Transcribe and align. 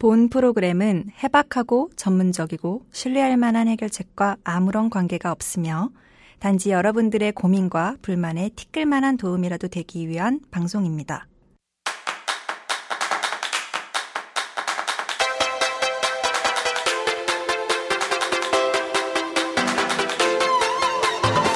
본 0.00 0.30
프로그램은 0.30 1.10
해박하고 1.22 1.90
전문적이고 1.94 2.86
신뢰할 2.90 3.36
만한 3.36 3.68
해결책과 3.68 4.38
아무런 4.42 4.88
관계가 4.88 5.30
없으며 5.30 5.90
단지 6.38 6.70
여러분들의 6.70 7.32
고민과 7.32 7.96
불만에 8.00 8.48
티끌만한 8.56 9.18
도움이라도 9.18 9.68
되기 9.68 10.08
위한 10.08 10.40
방송입니다. 10.50 11.26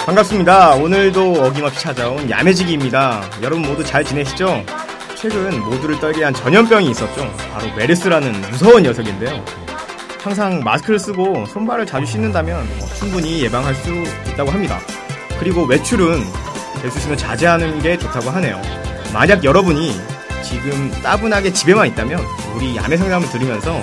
반갑습니다. 0.05 0.75
오늘도 0.75 1.33
어김없이 1.45 1.81
찾아온 1.81 2.29
야매지기입니다. 2.29 3.23
여러분 3.41 3.63
모두 3.63 3.83
잘 3.83 4.05
지내시죠? 4.05 4.84
최근 5.25 5.59
모두를 5.61 5.99
떨게 5.99 6.23
한 6.23 6.35
전염병이 6.35 6.91
있었죠. 6.91 7.35
바로 7.51 7.75
메르스라는 7.77 8.43
무서운 8.51 8.83
녀석인데요. 8.83 9.43
항상 10.23 10.61
마스크를 10.63 10.99
쓰고 10.99 11.47
손발을 11.47 11.87
자주 11.87 12.05
씻는다면 12.05 12.69
뭐 12.79 12.87
충분히 12.89 13.41
예방할 13.43 13.75
수 13.75 13.91
있다고 14.29 14.51
합니다. 14.51 14.79
그리고 15.41 15.65
외출은 15.65 16.21
있으면 16.85 17.17
자제하는 17.17 17.81
게 17.81 17.97
좋다고 17.97 18.29
하네요. 18.33 18.61
만약 19.15 19.43
여러분이 19.43 19.99
지금 20.43 20.91
따분하게 21.03 21.55
집에만 21.55 21.87
있다면 21.87 22.21
우리 22.55 22.77
야매 22.77 22.99
상담을 22.99 23.27
들으면서 23.31 23.81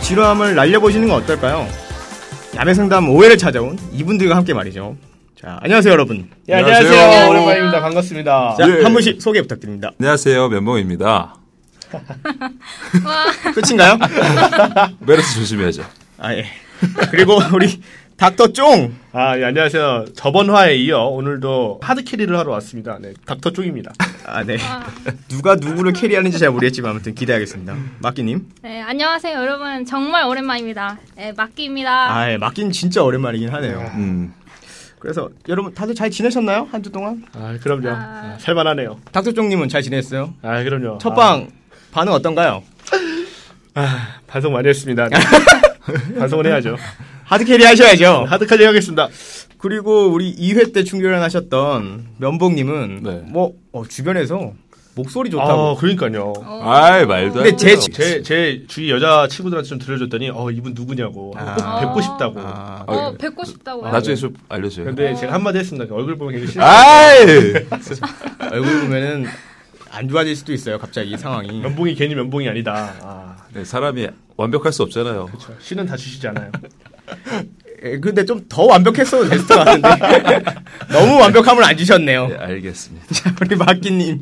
지루함을 0.00 0.54
날려보시는 0.54 1.08
건 1.08 1.22
어떨까요? 1.22 1.68
야매 2.56 2.72
상담 2.72 3.04
5회를 3.04 3.38
찾아온 3.38 3.78
이분들과 3.92 4.34
함께 4.34 4.54
말이죠. 4.54 4.96
자, 5.40 5.58
안녕하세요, 5.62 5.92
여러분. 5.92 6.28
예, 6.50 6.54
안녕하세요. 6.56 6.86
안녕하세요. 6.90 7.30
오랜만입니다. 7.30 7.80
반갑습니다. 7.80 8.56
자, 8.58 8.68
예. 8.68 8.82
한 8.82 8.92
분씩 8.92 9.22
소개 9.22 9.40
부탁드립니다. 9.40 9.90
안녕하세요, 9.98 10.48
면봉입니다. 10.50 11.34
끝인가요? 13.54 13.96
메르스 15.00 15.36
조심해야죠. 15.36 15.82
아, 16.18 16.34
예. 16.34 16.44
그리고 17.10 17.38
우리 17.54 17.80
닥터 18.18 18.48
쫑! 18.52 18.94
아, 19.12 19.38
예, 19.38 19.44
안녕하세요. 19.46 20.08
저번 20.14 20.50
화에 20.50 20.76
이어 20.76 21.04
오늘도 21.04 21.80
hard 21.82 22.04
carry를 22.04 22.36
하러 22.38 22.52
왔습니다. 22.52 22.98
네, 23.00 23.14
닥터 23.24 23.50
쫑입니다. 23.50 23.92
아, 24.26 24.44
네. 24.44 24.58
누가 25.28 25.54
누구를 25.54 25.94
carry하는지 25.94 26.38
잘 26.38 26.50
모르겠지만 26.50 26.90
아무튼 26.90 27.14
기대하겠습니다. 27.14 27.74
마끼님. 28.00 28.46
네, 28.62 28.82
안녕하세요, 28.82 29.34
여러분. 29.38 29.86
정말 29.86 30.26
오랜만입니다. 30.26 30.98
네, 31.16 31.32
마끼입니다. 31.34 32.14
아, 32.14 32.30
예. 32.30 32.36
마끼는 32.36 32.72
진짜 32.72 33.02
오랜만이긴 33.02 33.48
하네요. 33.48 33.90
음, 33.94 34.34
그래서 35.00 35.30
여러분 35.48 35.72
다들 35.74 35.94
잘 35.94 36.10
지내셨나요? 36.10 36.68
한 36.70 36.82
주 36.82 36.90
동안? 36.92 37.24
아, 37.34 37.56
그럼요. 37.62 37.88
아. 37.88 37.92
아, 37.92 38.36
살만하네요. 38.38 39.00
닥터 39.12 39.32
쫑님은 39.32 39.68
잘 39.68 39.82
지냈어요? 39.82 40.34
아, 40.42 40.62
그럼요. 40.62 40.98
첫방 40.98 41.48
반응 41.90 42.12
어떤가요? 42.12 42.62
아, 43.74 43.82
아, 43.82 44.20
반성 44.26 44.52
많이 44.52 44.68
했습니다. 44.68 45.08
네. 45.08 45.16
반성을 46.18 46.46
해야죠. 46.46 46.76
hard 47.24 47.44
carry 47.44 47.64
하셔야죠. 47.64 48.24
hard 48.28 48.44
carry 48.44 48.64
하겠습니다. 48.64 49.08
그리고 49.58 50.06
우리 50.08 50.34
2회 50.34 50.72
때 50.72 50.84
첫 50.84 51.05
출연하셨던 51.05 52.06
면봉님은 52.18 53.00
네. 53.02 53.22
뭐 53.26 53.52
어, 53.72 53.84
주변에서 53.86 54.52
목소리 55.02 55.28
아, 55.28 55.32
좋다고. 55.32 55.76
그러니까요. 55.76 56.32
아이 56.62 57.04
말도 57.06 57.40
안 57.40 57.44
근데 57.44 57.56
제-. 57.56 57.76
제, 57.78 58.22
제 58.22 58.64
주위 58.68 58.90
여자 58.90 59.26
친구들한테 59.28 59.68
좀 59.68 59.78
들려줬더니, 59.78 60.30
어, 60.30 60.50
이분 60.50 60.74
누구냐고. 60.74 61.32
아. 61.36 61.54
꼭 61.54 61.80
뵙고 61.80 62.00
싶다고. 62.02 62.40
아, 62.40 62.84
어, 62.86 63.12
뵙고 63.18 63.44
싶다고요. 63.44 63.90
나중에 63.90 64.14
좀 64.16 64.34
알려줘요. 64.48 64.84
근데 64.86 65.14
제가 65.14 65.32
한마디 65.32 65.58
했습니다. 65.58 65.92
얼굴 65.94 66.16
보면 66.18 66.32
굉장히 66.34 66.52
싫어. 66.52 66.64
아이 66.64 67.18
얼굴 68.52 68.80
보면은 68.82 69.26
안 69.90 70.08
좋아질 70.08 70.36
수도 70.36 70.52
있어요. 70.52 70.78
갑자기 70.78 71.16
상황이. 71.18 71.60
면봉이 71.60 71.94
괜히 71.94 72.14
면봉이 72.14 72.48
아니다. 72.48 72.94
아, 73.02 73.36
네, 73.52 73.64
사람이 73.64 74.08
완벽할 74.36 74.72
수 74.72 74.82
없잖아요. 74.84 75.26
그렇죠. 75.26 75.54
신은 75.58 75.86
다 75.86 75.96
주시지 75.96 76.28
않아요. 76.28 76.50
예, 77.82 77.98
근데 77.98 78.24
좀 78.24 78.44
더 78.48 78.64
완벽했어도 78.66 79.28
됐을 79.28 79.46
것 79.46 79.54
같은데 79.64 79.88
너무 80.92 81.18
완벽함을 81.20 81.64
안 81.64 81.76
주셨네요. 81.76 82.28
네, 82.28 82.36
알겠습니다. 82.36 83.06
자, 83.14 83.34
우리 83.40 83.56
마끼님 83.56 84.20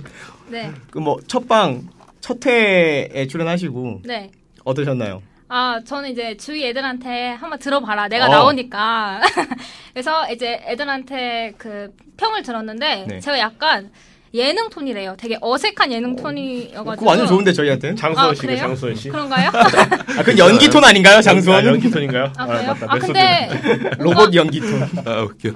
네, 0.51 0.73
그 0.91 0.99
뭐 1.01 1.19
첫방 1.27 1.89
첫 2.21 2.45
회에 2.47 3.27
출연하시고 3.29 4.03
네. 4.05 4.31
어떠셨나요? 4.65 5.23
아, 5.51 5.81
저는 5.85 6.11
이제 6.11 6.37
주위 6.37 6.67
애들한테 6.67 7.29
한번 7.31 7.59
들어봐라. 7.59 8.09
내가 8.09 8.27
어. 8.27 8.29
나오니까. 8.29 9.21
그래서 9.95 10.31
이제 10.31 10.61
애들한테 10.67 11.55
그 11.57 11.91
평을 12.19 12.43
들었는데, 12.43 13.07
네. 13.09 13.21
제가 13.21 13.39
약간 13.39 13.91
예능 14.35 14.69
톤이래요. 14.69 15.17
되게 15.19 15.39
어색한 15.41 15.91
예능 15.91 16.17
톤이어가지고. 16.17 16.97
그거 16.97 17.07
완전 17.07 17.27
좋은데 17.27 17.55
저희한테는. 17.55 17.97
장수원 17.97 18.31
아, 18.31 18.35
씨가 18.35 18.47
그래요? 18.47 18.59
장수원 18.59 18.95
씨. 18.95 19.09
그런가요? 19.09 19.49
아, 20.19 20.23
그 20.23 20.37
연기 20.37 20.69
톤 20.69 20.85
아닌가요, 20.85 21.23
장수원? 21.23 21.65
아, 21.65 21.67
연기 21.67 21.91
톤인가요? 21.91 22.31
아, 22.37 22.47
그래요? 22.47 22.67
맞다. 22.67 22.87
아. 22.91 22.99
근데. 22.99 23.49
로봇 23.99 24.35
연기 24.35 24.61
톤. 24.61 24.83
아 25.07 25.23
웃겨. 25.23 25.53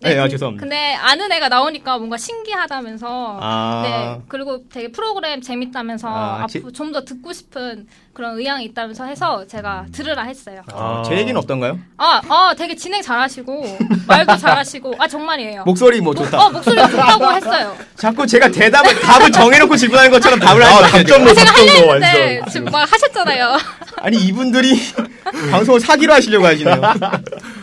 네, 0.00 0.16
아, 0.18 0.24
그- 0.24 0.28
죄송합니다. 0.30 0.62
근데 0.62 0.94
아는 0.94 1.30
애가 1.32 1.48
나오니까 1.48 1.98
뭔가 1.98 2.16
신기하다면서. 2.16 3.38
아. 3.42 3.82
네. 3.84 4.24
그리고 4.28 4.62
되게 4.72 4.92
프로그램 4.92 5.40
재밌다면서 5.40 6.08
아, 6.08 6.42
앞으로 6.44 6.70
좀더 6.70 7.04
듣고 7.04 7.32
싶은 7.32 7.86
그런 8.12 8.38
의향이 8.38 8.64
있다면서 8.66 9.04
해서 9.06 9.46
제가 9.46 9.86
들으라 9.92 10.22
했어요. 10.22 10.62
아, 10.72 11.02
제 11.06 11.16
얘기는 11.16 11.36
어떤가요? 11.36 11.78
아, 11.96 12.20
아, 12.28 12.54
되게 12.56 12.74
진행 12.76 13.02
잘하시고 13.02 13.78
말도 14.06 14.36
잘하시고 14.36 14.94
아 14.98 15.06
정말이에요. 15.08 15.64
목소리 15.64 16.00
뭐 16.00 16.14
좋다. 16.14 16.38
어 16.46 16.50
목소리 16.50 16.76
좋다고 16.76 17.32
했어요. 17.32 17.76
자꾸 17.96 18.26
제가 18.26 18.50
대답을 18.50 19.00
답을 19.00 19.30
정해놓고 19.32 19.76
질문하는 19.76 20.10
것처럼 20.12 20.38
답을 20.40 20.62
하는 20.64 20.76
거뭐 20.76 20.88
제가 20.88 20.98
답정로 20.98 21.30
하려 21.30 21.40
했는데 21.40 21.80
뭐 21.82 21.92
완전. 21.92 22.48
지금 22.52 22.72
막 22.72 22.92
하셨잖아요. 22.92 23.56
아니 23.96 24.16
이분들이 24.16 24.80
방송을 25.50 25.80
사기로 25.80 26.12
하시려고 26.12 26.46
하시네요. 26.46 26.80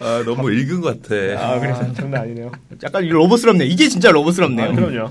아 0.00 0.22
너무 0.24 0.50
읽은 0.50 0.80
것 0.80 1.02
같아. 1.02 1.14
아, 1.38 1.60
그래서 1.60 1.92
장난 1.92 2.22
아니네요. 2.22 2.50
약간 2.82 3.06
로봇스럽네. 3.06 3.66
이게 3.66 3.88
진짜 3.88 4.10
로봇스럽네요. 4.10 4.70
아, 4.70 4.72
그럼요. 4.72 5.10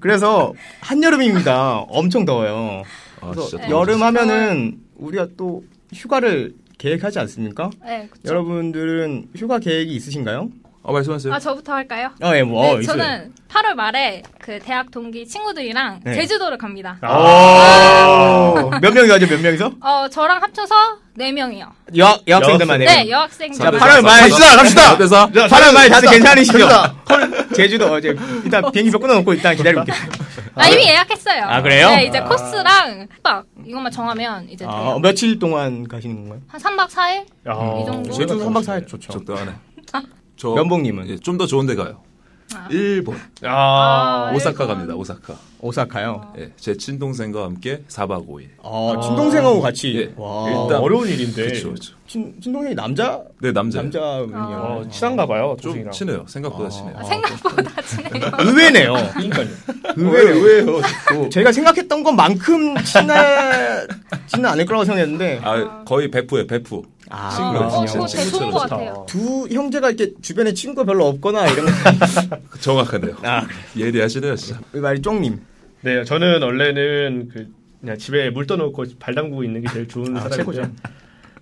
그래서 0.00 0.54
한여름입니다. 0.80 1.80
엄청 1.88 2.24
더워요. 2.24 2.82
아, 3.20 3.30
그래서 3.30 3.48
진짜 3.48 3.66
네. 3.66 3.70
여름 3.70 4.02
하면은 4.02 4.78
우리가 4.96 5.28
또 5.36 5.62
휴가를 5.92 6.54
계획하지 6.78 7.18
않습니까? 7.20 7.70
네, 7.84 8.08
그쵸. 8.10 8.32
여러분들은 8.32 9.28
휴가 9.36 9.58
계획이 9.58 9.94
있으신가요? 9.94 10.48
아 10.84 10.90
말씀하세요. 10.92 11.32
아 11.32 11.38
저부터 11.38 11.74
할까요? 11.74 12.10
아, 12.20 12.36
예, 12.36 12.42
뭐 12.42 12.64
네, 12.64 12.72
어. 12.72 12.82
저는 12.82 13.32
8월 13.48 13.74
말에 13.74 14.22
그 14.40 14.58
대학 14.58 14.90
동기 14.90 15.26
친구들이랑 15.28 16.00
네. 16.04 16.14
제주도를 16.14 16.56
갑니다. 16.58 16.98
오, 17.04 18.70
몇 18.80 18.92
명이 18.92 19.08
가죠? 19.08 19.26
몇 19.28 19.40
명이서? 19.40 19.72
어 19.80 20.08
저랑 20.08 20.42
합쳐서 20.42 20.74
4명이요. 21.18 21.68
여 21.98 22.18
여학생들만 22.26 22.78
네, 22.80 22.86
해요. 22.86 23.10
여학생들. 23.10 23.58
자, 23.58 23.70
8월 23.70 24.02
말 24.02 24.20
갑시다, 24.28 24.56
갑시다. 24.56 24.92
어때서? 24.94 25.26
8월 25.28 25.74
말 25.74 25.88
다들. 25.90 26.08
괜찮으시죠? 26.10 26.66
헐, 27.10 27.48
제주도 27.54 27.92
어제 27.92 28.16
일단 28.44 28.70
비행기표 28.72 28.98
끊어놓고 28.98 29.34
일단 29.34 29.54
기다리고 29.54 29.82
있겠습니다. 29.82 30.24
아, 30.54 30.68
이미 30.68 30.86
예약했어요. 30.86 31.44
아, 31.44 31.62
그래요? 31.62 31.88
네, 31.90 32.04
이제 32.06 32.20
코스랑 32.20 33.08
숙박 33.14 33.44
이것만 33.66 33.92
정하면 33.92 34.48
이제 34.50 34.64
아, 34.66 34.70
돼요. 34.70 34.98
며칠 35.00 35.38
동안 35.38 35.86
가시는 35.86 36.16
건가요? 36.16 36.40
한 36.48 36.60
3박 36.60 36.88
4일? 36.88 37.16
야, 37.48 37.80
이 37.82 37.86
정도? 37.86 38.10
제주 38.12 38.34
3박 38.38 38.64
4일 38.64 38.88
좋죠. 38.88 39.12
적당하네. 39.12 39.52
저 40.36 40.48
면봉님은? 40.54 41.08
예, 41.10 41.16
좀더 41.18 41.46
좋은 41.46 41.66
데 41.66 41.74
가요. 41.74 42.02
아. 42.54 42.68
일본 42.70 43.16
야, 43.44 43.50
아, 43.52 44.32
오사카 44.34 44.64
일본. 44.64 44.68
갑니다. 44.68 44.94
오사카. 44.94 45.34
오사카요. 45.60 46.32
예, 46.38 46.50
제 46.56 46.76
친동생과 46.76 47.44
함께 47.44 47.82
4박 47.88 48.26
5일. 48.28 48.48
아, 48.62 49.00
친동생하고 49.00 49.60
같이. 49.60 49.94
예. 49.96 50.12
와. 50.16 50.48
일단- 50.50 50.80
어려운 50.80 51.08
일인데. 51.08 51.46
그렇죠, 51.46 51.68
그렇죠. 51.68 51.94
친, 52.06 52.34
친동생이 52.42 52.74
남자? 52.74 53.20
네 53.40 53.52
남자. 53.52 53.80
남자분이요. 53.80 54.36
어, 54.36 54.84
친한가 54.90 55.26
봐요. 55.26 55.56
좀 55.60 55.70
동생이랑. 55.70 55.92
친해요. 55.92 56.24
생각보다 56.28 56.66
아. 56.66 56.68
친해요. 56.68 56.94
아, 56.98 57.02
생각보다 57.04 57.82
친해요. 57.82 58.30
의외네요. 58.40 58.94
그러니까요. 59.14 59.46
의외네요. 59.96 60.42
왜요? 60.42 60.80
제가 61.30 61.52
생각했던 61.52 62.02
것만큼 62.02 62.74
친하지는 62.84 64.46
않을 64.46 64.66
거라고 64.66 64.84
생각했는데 64.84 65.40
아 65.44 65.84
거의 65.84 66.10
베프예요. 66.10 66.46
베프. 66.46 66.82
아, 67.14 67.28
친구. 67.28 67.50
어, 67.50 67.68
그렇군요. 67.68 67.86
그거 67.92 68.06
되게 68.06 68.30
좋은 68.30 68.50
것 68.50 68.58
같아요. 68.60 69.06
두 69.06 69.46
형제가 69.48 69.90
이렇게 69.90 70.14
주변에 70.22 70.54
친구가 70.54 70.84
별로 70.86 71.06
없거나 71.08 71.46
이런 71.48 71.66
거. 71.66 71.72
정확하네요. 72.58 73.16
아, 73.22 73.46
예리하시네요, 73.76 74.34
진짜. 74.36 74.60
그 74.72 74.78
말이 74.78 75.02
쫑님. 75.02 75.38
네, 75.82 76.04
저는 76.04 76.42
원래는 76.42 77.28
그 77.32 77.52
그냥 77.80 77.98
집에 77.98 78.30
물 78.30 78.46
떠놓고 78.46 78.84
발 78.98 79.14
담그고 79.14 79.44
있는 79.44 79.60
게 79.60 79.70
제일 79.72 79.88
좋은 79.88 80.16
아, 80.16 80.20
사람이고요. 80.20 80.54
최고죠. 80.62 80.72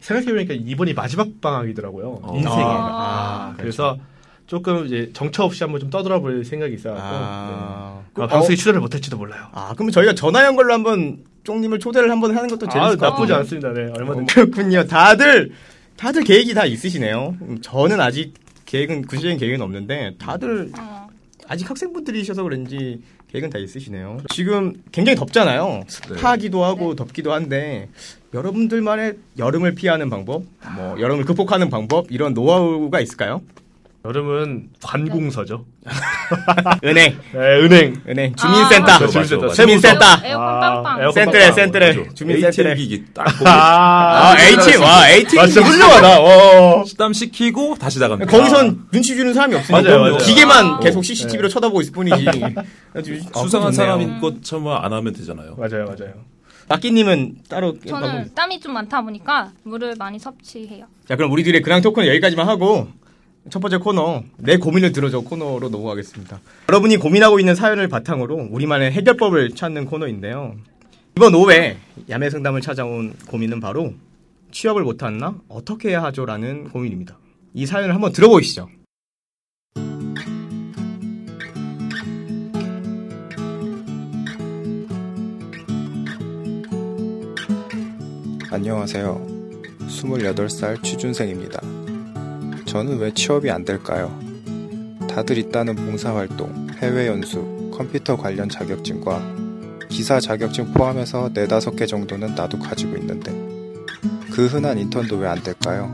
생각해보니까 0.01 0.55
이번이 0.55 0.95
마지막 0.95 1.29
방학이더라고요. 1.41 2.21
어. 2.23 2.35
인생에. 2.37 2.55
아, 2.57 3.55
그래서 3.57 3.97
조금 4.51 4.85
이제 4.85 5.09
정처 5.13 5.45
없이 5.45 5.63
한번 5.63 5.79
좀 5.79 5.91
떠들어볼 5.91 6.45
생각이 6.45 6.75
있어갖고 6.75 7.01
아, 7.05 8.03
네. 8.17 8.23
아, 8.25 8.27
방송에 8.27 8.57
출연을 8.57 8.81
못할지도 8.81 9.17
몰라요. 9.17 9.47
아, 9.53 9.73
그러면 9.77 9.93
저희가 9.93 10.13
전화 10.17 10.45
연결로 10.45 10.73
한번 10.75 11.19
쫑님을 11.45 11.79
초대를 11.79 12.11
한번 12.11 12.37
하는 12.37 12.49
것도 12.49 12.67
아, 12.67 12.69
재밌을 12.69 12.97
것 12.97 13.07
나쁘지 13.07 13.29
같아요. 13.29 13.39
않습니다. 13.43 13.73
네, 13.73 13.93
얼마든지. 13.97 14.35
그렇군요. 14.35 14.85
다들 14.89 15.53
다들 15.97 16.25
계획이 16.25 16.53
다 16.55 16.65
있으시네요. 16.65 17.37
음, 17.43 17.59
저는 17.63 18.01
아직 18.01 18.35
계획은 18.67 19.03
구체적인 19.03 19.39
계획은 19.39 19.63
없는데 19.63 20.17
다들 20.19 20.73
어. 20.77 21.07
아직 21.47 21.71
학생분들이셔서 21.71 22.43
그런지 22.43 23.03
계획은 23.29 23.51
다 23.51 23.59
있으시네요. 23.61 24.19
지금 24.31 24.83
굉장히 24.91 25.15
덥잖아요. 25.15 25.85
습하기도 25.87 26.65
하고 26.65 26.97
덥기도 26.97 27.33
한데 27.33 27.89
여러분들만의 28.35 29.15
여름을 29.39 29.77
피하는 29.77 30.11
방법, 30.11 30.43
뭐 30.75 31.01
여름을 31.01 31.25
극복하는 31.25 31.71
방법 31.71 32.11
이런 32.11 32.35
노하우가 32.35 32.99
있을까요? 33.01 33.43
여름은 34.03 34.71
관공서죠. 34.83 35.67
은행, 36.85 37.19
네, 37.33 37.39
은행. 37.39 38.03
은행, 38.09 38.35
주민센터, 38.35 38.93
아, 38.93 38.99
맞아, 39.01 39.07
주민센터. 39.09 39.43
맞아. 39.47 39.55
주민센터, 39.55 40.05
에어컨 40.25 40.47
아, 40.47 40.61
빵빵. 40.61 41.01
에어컨 41.01 41.13
센트레, 41.13 41.41
빵빵. 41.49 41.55
센트레, 41.57 41.93
맞아. 41.99 42.15
주민센트레. 42.15 42.75
기기 42.77 43.05
딱 43.13 43.25
보고 43.25 43.45
아, 43.51 44.35
H, 44.39 44.77
와, 44.79 45.11
H. 45.11 45.39
아, 45.39 45.47
진짜 45.47 45.61
훌륭하다. 45.61 46.21
어. 46.23 46.85
식담 46.87 47.13
시키고 47.13 47.75
다시 47.79 47.99
나갑니다. 47.99 48.31
거기선 48.31 48.87
눈치 48.91 49.15
주는 49.15 49.35
사람이 49.35 49.55
없으니까 49.57 49.83
맞아요, 49.83 50.01
맞아요. 50.01 50.17
기계만 50.17 50.67
아. 50.67 50.81
계속 50.81 51.05
CCTV로 51.05 51.49
쳐다보고 51.49 51.83
있을 51.83 51.93
뿐이지. 51.93 52.25
수상한. 53.37 53.73
사람인 53.73 54.19
것처럼 54.21 54.69
안 54.83 54.93
하면 54.95 55.13
되잖아요. 55.13 55.57
맞아요, 55.57 55.85
맞아요. 55.85 56.15
마끼님은 56.69 57.39
따로 57.49 57.75
저는 57.87 58.31
땀이 58.35 58.61
좀 58.61 58.73
많다 58.75 59.03
보니까 59.03 59.51
물을 59.65 59.95
많이 59.99 60.19
섭취해요. 60.21 60.87
자 61.09 61.17
그럼 61.17 61.33
우리 61.33 61.43
들의 61.43 61.63
근황 61.63 61.81
토크는 61.83 62.07
여기까지만 62.09 62.47
하고 62.49 62.87
첫 63.49 63.61
번째 63.61 63.79
코너 63.79 64.23
내 64.37 64.59
고민을 64.59 64.93
들어줘 64.93 65.21
코너로 65.21 65.71
넘어가겠습니다. 65.71 66.41
여러분이 66.69 66.99
고민하고 66.99 67.41
있는 67.41 67.55
사연을 67.55 67.89
바탕으로 67.89 68.49
우리만의 68.51 68.93
해결법을 68.93 69.55
찾는 69.55 69.87
코너인데요. 69.87 70.57
이번 71.17 71.33
5회 71.33 71.77
야매 72.11 72.29
상담을 72.29 72.61
찾아온 72.61 73.15
고민은 73.29 73.61
바로 73.61 73.95
취업을 74.53 74.83
못했나 74.83 75.37
어떻게 75.49 75.91
해야 75.91 76.03
하죠라는 76.05 76.71
고민입니다. 76.71 77.19
이 77.55 77.67
사연을 77.67 77.95
한번 77.95 78.13
들어보시죠. 78.13 78.69
안녕하세요. 88.53 89.27
28살 89.89 90.83
취준생입니다. 90.83 91.80
저는 92.71 92.99
왜 92.99 93.13
취업이 93.13 93.51
안 93.51 93.65
될까요? 93.65 94.17
다들 95.09 95.39
있다는 95.39 95.75
봉사활동, 95.75 96.69
해외 96.79 97.09
연수, 97.09 97.73
컴퓨터 97.75 98.17
관련 98.17 98.49
자격증과 98.49 99.21
기사 99.89 100.21
자격증 100.21 100.73
포함해서 100.73 101.31
4, 101.35 101.47
5개 101.47 101.89
정도는 101.89 102.37
나도 102.37 102.61
가지고 102.61 102.97
있는데 102.99 103.33
그 104.33 104.47
흔한 104.47 104.79
인턴도 104.79 105.17
왜 105.17 105.27
안 105.27 105.43
될까요? 105.43 105.93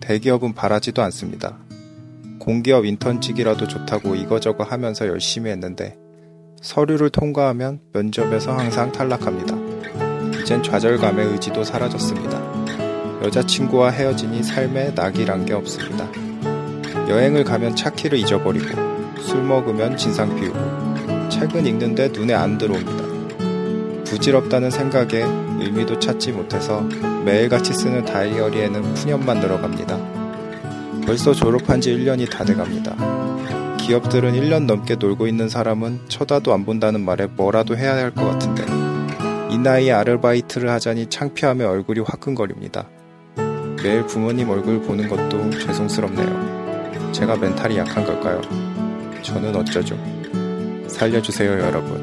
대기업은 0.00 0.52
바라지도 0.52 1.00
않습니다. 1.04 1.56
공기업 2.40 2.84
인턴직이라도 2.84 3.66
좋다고 3.66 4.16
이거저거 4.16 4.64
하면서 4.64 5.06
열심히 5.06 5.50
했는데 5.50 5.96
서류를 6.60 7.08
통과하면 7.08 7.80
면접에서 7.94 8.52
항상 8.52 8.92
탈락합니다. 8.92 9.56
이젠 10.42 10.62
좌절감의 10.62 11.26
의지도 11.32 11.64
사라졌습니다. 11.64 12.55
여자친구와 13.26 13.90
헤어지니 13.90 14.44
삶에 14.44 14.92
낙이란 14.94 15.46
게 15.46 15.52
없습니다. 15.54 16.08
여행을 17.08 17.42
가면 17.42 17.74
차 17.74 17.90
키를 17.90 18.18
잊어버리고 18.18 18.68
술 19.20 19.42
먹으면 19.42 19.96
진상 19.96 20.34
피우고 20.36 21.28
책은 21.28 21.66
읽는데 21.66 22.08
눈에 22.08 22.34
안 22.34 22.56
들어옵니다. 22.56 24.04
부질없다는 24.04 24.70
생각에 24.70 25.24
의미도 25.58 25.98
찾지 25.98 26.32
못해서 26.32 26.82
매일같이 27.24 27.72
쓰는 27.72 28.04
다이어리에는 28.04 28.94
푸념만 28.94 29.40
늘어갑니다. 29.40 29.98
벌써 31.04 31.32
졸업한 31.32 31.80
지 31.80 31.96
1년이 31.96 32.30
다 32.30 32.44
돼갑니다. 32.44 32.94
기업들은 33.78 34.34
1년 34.34 34.66
넘게 34.66 34.96
놀고 34.96 35.26
있는 35.26 35.48
사람은 35.48 36.02
쳐다도 36.08 36.52
안 36.52 36.64
본다는 36.64 37.04
말에 37.04 37.26
뭐라도 37.26 37.76
해야 37.76 37.94
할 37.96 38.12
것 38.12 38.24
같은데 38.24 38.64
이 39.52 39.58
나이에 39.58 39.90
아르바이트를 39.92 40.70
하자니 40.70 41.06
창피함에 41.06 41.64
얼굴이 41.64 42.00
화끈거립니다. 42.00 42.88
매일 43.82 44.04
부모님 44.06 44.48
얼굴 44.50 44.80
보는 44.80 45.08
것도 45.08 45.50
죄송스럽네요. 45.50 47.12
제가 47.12 47.36
멘탈이 47.36 47.76
약한 47.78 48.04
걸까요? 48.04 48.40
저는 49.22 49.54
어쩌죠? 49.54 49.96
살려주세요, 50.88 51.60
여러분. 51.60 52.00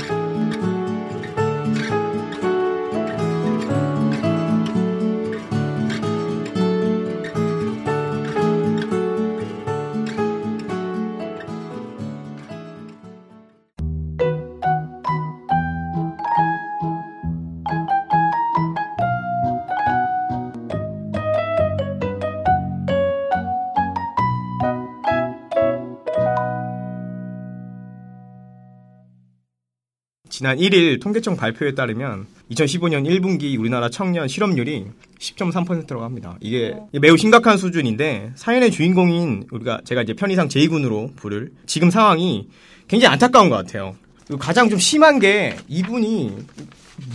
지난 30.44 30.57
1일 30.57 31.01
통계청 31.01 31.38
발표에 31.38 31.74
따르면 31.74 32.28
2015년 32.51 33.07
1분기 33.07 33.57
우리나라 33.57 33.88
청년 33.88 34.28
실업률이 34.28 34.88
10.3%라고 35.18 36.04
합니다. 36.04 36.36
이게 36.42 36.75
매우 37.00 37.16
심각한 37.16 37.56
수준인데 37.56 38.34
사연의 38.36 38.69
주인공인 38.69 39.45
우리가 39.51 39.80
제가 39.86 40.01
이제 40.01 40.13
편의상 40.13 40.50
제2군으로 40.50 41.16
부를 41.16 41.54
지금 41.66 41.90
상황이 41.90 42.50
굉장히 42.90 43.13
안타까운 43.13 43.50
것 43.50 43.56
같아요. 43.56 43.95
가장 44.38 44.69
좀 44.69 44.80
심한 44.80 45.19
게 45.19 45.56
이분이 45.69 46.36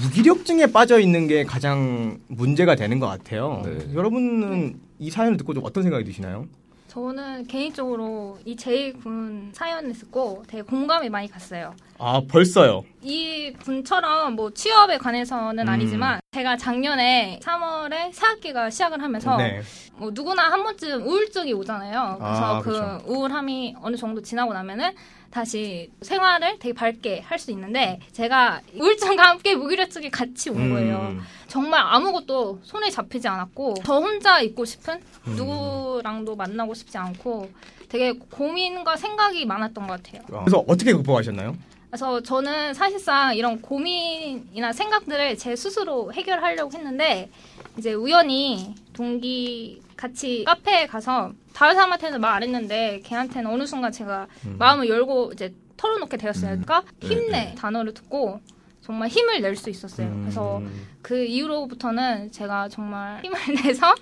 무기력증에 0.04 0.68
빠져 0.68 0.98
있는 0.98 1.26
게 1.26 1.44
가장 1.44 2.20
문제가 2.28 2.76
되는 2.76 2.98
것 2.98 3.08
같아요. 3.08 3.60
네. 3.62 3.92
여러분은 3.92 4.80
이 4.98 5.10
사연을 5.10 5.36
듣고 5.36 5.52
좀 5.52 5.66
어떤 5.66 5.82
생각이 5.82 6.02
드시나요? 6.02 6.46
저는 6.88 7.46
개인적으로 7.46 8.38
이 8.46 8.56
제이군 8.56 9.50
사연을 9.52 9.92
듣고 9.92 10.44
되게 10.48 10.62
공감이 10.62 11.10
많이 11.10 11.28
갔어요. 11.28 11.74
아 11.98 12.20
벌써요. 12.28 12.84
이 13.02 13.52
분처럼 13.60 14.34
뭐 14.34 14.50
취업에 14.52 14.98
관해서는 14.98 15.66
음. 15.66 15.68
아니지만 15.68 16.20
제가 16.32 16.56
작년에 16.56 17.40
3월에 17.42 18.12
새학기가 18.12 18.70
시작을 18.70 19.02
하면서 19.02 19.36
네. 19.36 19.60
뭐 19.96 20.10
누구나 20.12 20.50
한 20.50 20.62
번쯤 20.62 21.02
우울증이 21.06 21.52
오잖아요. 21.54 22.16
그래서 22.20 22.56
아, 22.56 22.60
그 22.60 22.70
그쵸. 22.70 23.02
우울함이 23.06 23.76
어느 23.82 23.96
정도 23.96 24.22
지나고 24.22 24.52
나면은 24.52 24.92
다시 25.30 25.90
생활을 26.00 26.58
되게 26.58 26.72
밝게 26.72 27.20
할 27.20 27.38
수 27.38 27.50
있는데 27.50 27.98
제가 28.12 28.60
우울증과 28.74 29.22
함께 29.22 29.54
무기력증이 29.56 30.10
같이 30.10 30.50
온 30.50 30.70
거예요. 30.72 30.96
음. 30.98 31.20
정말 31.48 31.80
아무것도 31.84 32.60
손에 32.62 32.90
잡히지 32.90 33.26
않았고 33.28 33.74
저 33.84 33.94
혼자 33.98 34.40
있고 34.40 34.64
싶은 34.64 35.00
음. 35.26 35.34
누구랑도 35.36 36.36
만나고 36.36 36.74
싶지 36.74 36.96
않고 36.96 37.50
되게 37.88 38.12
고민과 38.12 38.96
생각이 38.96 39.44
많았던 39.46 39.86
것 39.86 40.02
같아요. 40.02 40.22
그래서 40.26 40.64
어떻게 40.68 40.92
극복하셨나요? 40.92 41.54
그래서 41.90 42.20
저는 42.20 42.74
사실상 42.74 43.34
이런 43.34 43.60
고민이나 43.62 44.72
생각들을 44.72 45.38
제 45.38 45.56
스스로 45.56 46.12
해결하려고 46.12 46.70
했는데 46.76 47.30
이제 47.78 47.94
우연히 47.94 48.74
동기 48.92 49.80
같이 49.96 50.44
카페에 50.44 50.86
가서 50.86 51.32
다른 51.54 51.74
사람한테는 51.74 52.20
말 52.20 52.36
안 52.36 52.42
했는데 52.42 53.00
걔한테는 53.04 53.50
어느 53.50 53.66
순간 53.66 53.90
제가 53.90 54.26
마음을 54.58 54.88
열고 54.88 55.32
이제 55.32 55.52
털어놓게 55.76 56.16
되었어요. 56.18 56.50
그러니까 56.50 56.82
네, 57.00 57.06
힘내 57.08 57.30
네. 57.30 57.54
단어를 57.56 57.94
듣고 57.94 58.40
정말 58.82 59.08
힘을 59.08 59.40
낼 59.40 59.56
수 59.56 59.70
있었어요. 59.70 60.06
음, 60.08 60.20
그래서 60.22 60.62
그 61.02 61.24
이후로부터는 61.24 62.32
제가 62.32 62.68
정말 62.68 63.22
힘을 63.24 63.38
내서. 63.64 63.94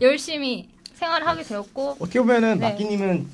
열심히 0.00 0.68
생활을 0.94 1.26
하게 1.26 1.42
되었고 1.42 1.96
어떻게 1.98 2.20
보면은 2.20 2.58
네. 2.60 2.70
마끼님은 2.70 3.26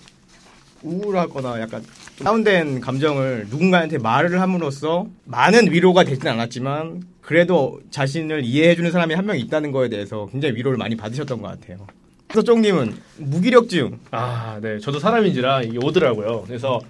우울하거나 0.82 1.60
약간 1.60 1.82
좀 2.16 2.24
다운된 2.24 2.80
감정을 2.80 3.46
누군가한테 3.50 3.98
말을 3.98 4.40
함으로써 4.40 5.06
많은 5.24 5.70
위로가 5.72 6.04
되진 6.04 6.28
않았지만 6.28 7.02
그래도 7.20 7.80
자신을 7.90 8.44
이해해주는 8.44 8.90
사람이 8.90 9.14
한 9.14 9.26
명 9.26 9.38
있다는 9.38 9.72
거에 9.72 9.88
대해서 9.88 10.26
굉장히 10.32 10.54
위로를 10.56 10.78
많이 10.78 10.96
받으셨던 10.96 11.42
것 11.42 11.48
같아요. 11.48 11.86
그래서 12.26 12.42
쪽님은 12.44 12.94
무기력증. 13.18 13.98
아, 14.10 14.58
네. 14.62 14.78
저도 14.78 14.98
사람인지라 14.98 15.62
이게 15.62 15.78
오더라고요. 15.82 16.44
그래서 16.46 16.80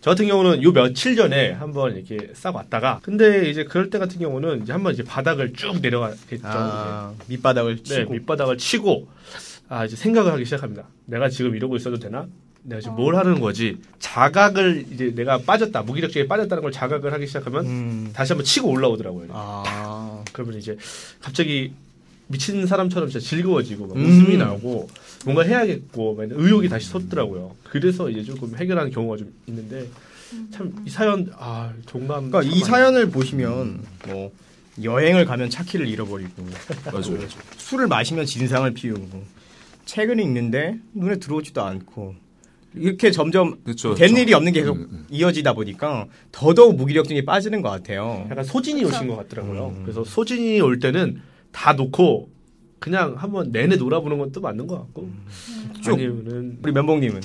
저 0.00 0.10
같은 0.10 0.26
경우는 0.26 0.62
요 0.62 0.72
며칠 0.72 1.16
전에 1.16 1.52
한번 1.52 1.96
이렇게 1.96 2.30
싹 2.34 2.54
왔다가 2.54 3.00
근데 3.02 3.48
이제 3.50 3.64
그럴 3.64 3.90
때 3.90 3.98
같은 3.98 4.18
경우는 4.20 4.62
이제 4.62 4.72
한번 4.72 4.92
이제 4.92 5.02
바닥을 5.02 5.52
쭉 5.54 5.80
내려가겠죠. 5.80 6.42
아, 6.44 7.12
밑바닥을. 7.28 7.76
네, 7.76 7.82
치고. 7.82 8.12
밑바닥을 8.12 8.58
치고 8.58 9.08
아 9.68 9.84
이제 9.84 9.96
생각을 9.96 10.32
하기 10.34 10.44
시작합니다. 10.44 10.84
내가 11.06 11.28
지금 11.28 11.56
이러고 11.56 11.76
있어도 11.76 11.98
되나? 11.98 12.26
내가 12.66 12.80
지금 12.80 12.94
어. 12.94 12.96
뭘 12.96 13.16
하는 13.16 13.40
거지? 13.40 13.78
자각을 13.98 14.86
이제 14.92 15.12
내가 15.14 15.38
빠졌다, 15.38 15.82
무기력증에 15.82 16.26
빠졌다는 16.26 16.62
걸 16.62 16.72
자각을 16.72 17.12
하기 17.12 17.26
시작하면 17.26 17.66
음. 17.66 18.10
다시 18.12 18.32
한번 18.32 18.44
치고 18.44 18.68
올라오더라고요. 18.68 19.28
아. 19.32 20.24
그러면 20.32 20.58
이제 20.58 20.76
갑자기 21.20 21.72
미친 22.28 22.66
사람처럼 22.66 23.08
진짜 23.08 23.24
즐거워지고 23.24 23.86
막 23.86 23.96
음. 23.96 24.04
웃음이 24.04 24.36
나오고 24.36 24.88
뭔가 25.24 25.42
해야겠고 25.42 26.16
막 26.16 26.26
의욕이 26.30 26.68
다시 26.68 26.88
솟더라고요. 26.88 27.54
그래서 27.64 28.10
이제 28.10 28.22
조금 28.24 28.56
해결하는 28.56 28.90
경우가 28.90 29.16
좀 29.16 29.32
있는데 29.46 29.88
참 30.52 30.72
이 30.84 30.90
사연 30.90 31.32
아 31.38 31.72
종감. 31.86 32.30
그러니까 32.32 32.42
이참 32.42 32.68
사연을 32.70 33.10
보시면 33.10 33.80
뭐 34.08 34.32
여행을 34.82 35.24
가면 35.24 35.50
차 35.50 35.62
키를 35.62 35.86
잃어버리고 35.86 36.42
맞아요. 36.86 37.00
맞아요. 37.12 37.28
술을 37.58 37.86
마시면 37.86 38.26
진상을 38.26 38.68
피우고 38.74 39.22
책을 39.84 40.18
읽는데 40.18 40.78
눈에 40.94 41.16
들어오지도 41.20 41.62
않고 41.62 42.16
이렇게 42.76 43.10
점점 43.10 43.58
그쵸, 43.64 43.94
된 43.94 44.08
그쵸. 44.10 44.20
일이 44.20 44.34
없는 44.34 44.52
게 44.52 44.60
계속 44.60 44.76
음, 44.76 44.88
음. 44.90 45.06
이어지다 45.10 45.54
보니까 45.54 46.06
더더욱 46.32 46.76
무기력증이 46.76 47.24
빠지는 47.24 47.62
것 47.62 47.70
같아요. 47.70 48.26
약간 48.30 48.44
소진이 48.44 48.84
오신 48.84 49.08
것 49.08 49.16
같더라고요. 49.16 49.74
음. 49.76 49.82
그래서 49.82 50.04
소진이 50.04 50.60
올 50.60 50.78
때는 50.78 51.20
다 51.52 51.72
놓고 51.72 52.28
그냥 52.78 53.14
한번 53.16 53.50
내내 53.50 53.76
놀아보는 53.76 54.18
것도 54.18 54.40
맞는 54.40 54.66
것 54.66 54.78
같고 54.78 55.10
쭉. 55.82 55.92
아니면은 55.94 56.58
우리 56.62 56.72
면봉님은 56.72 57.16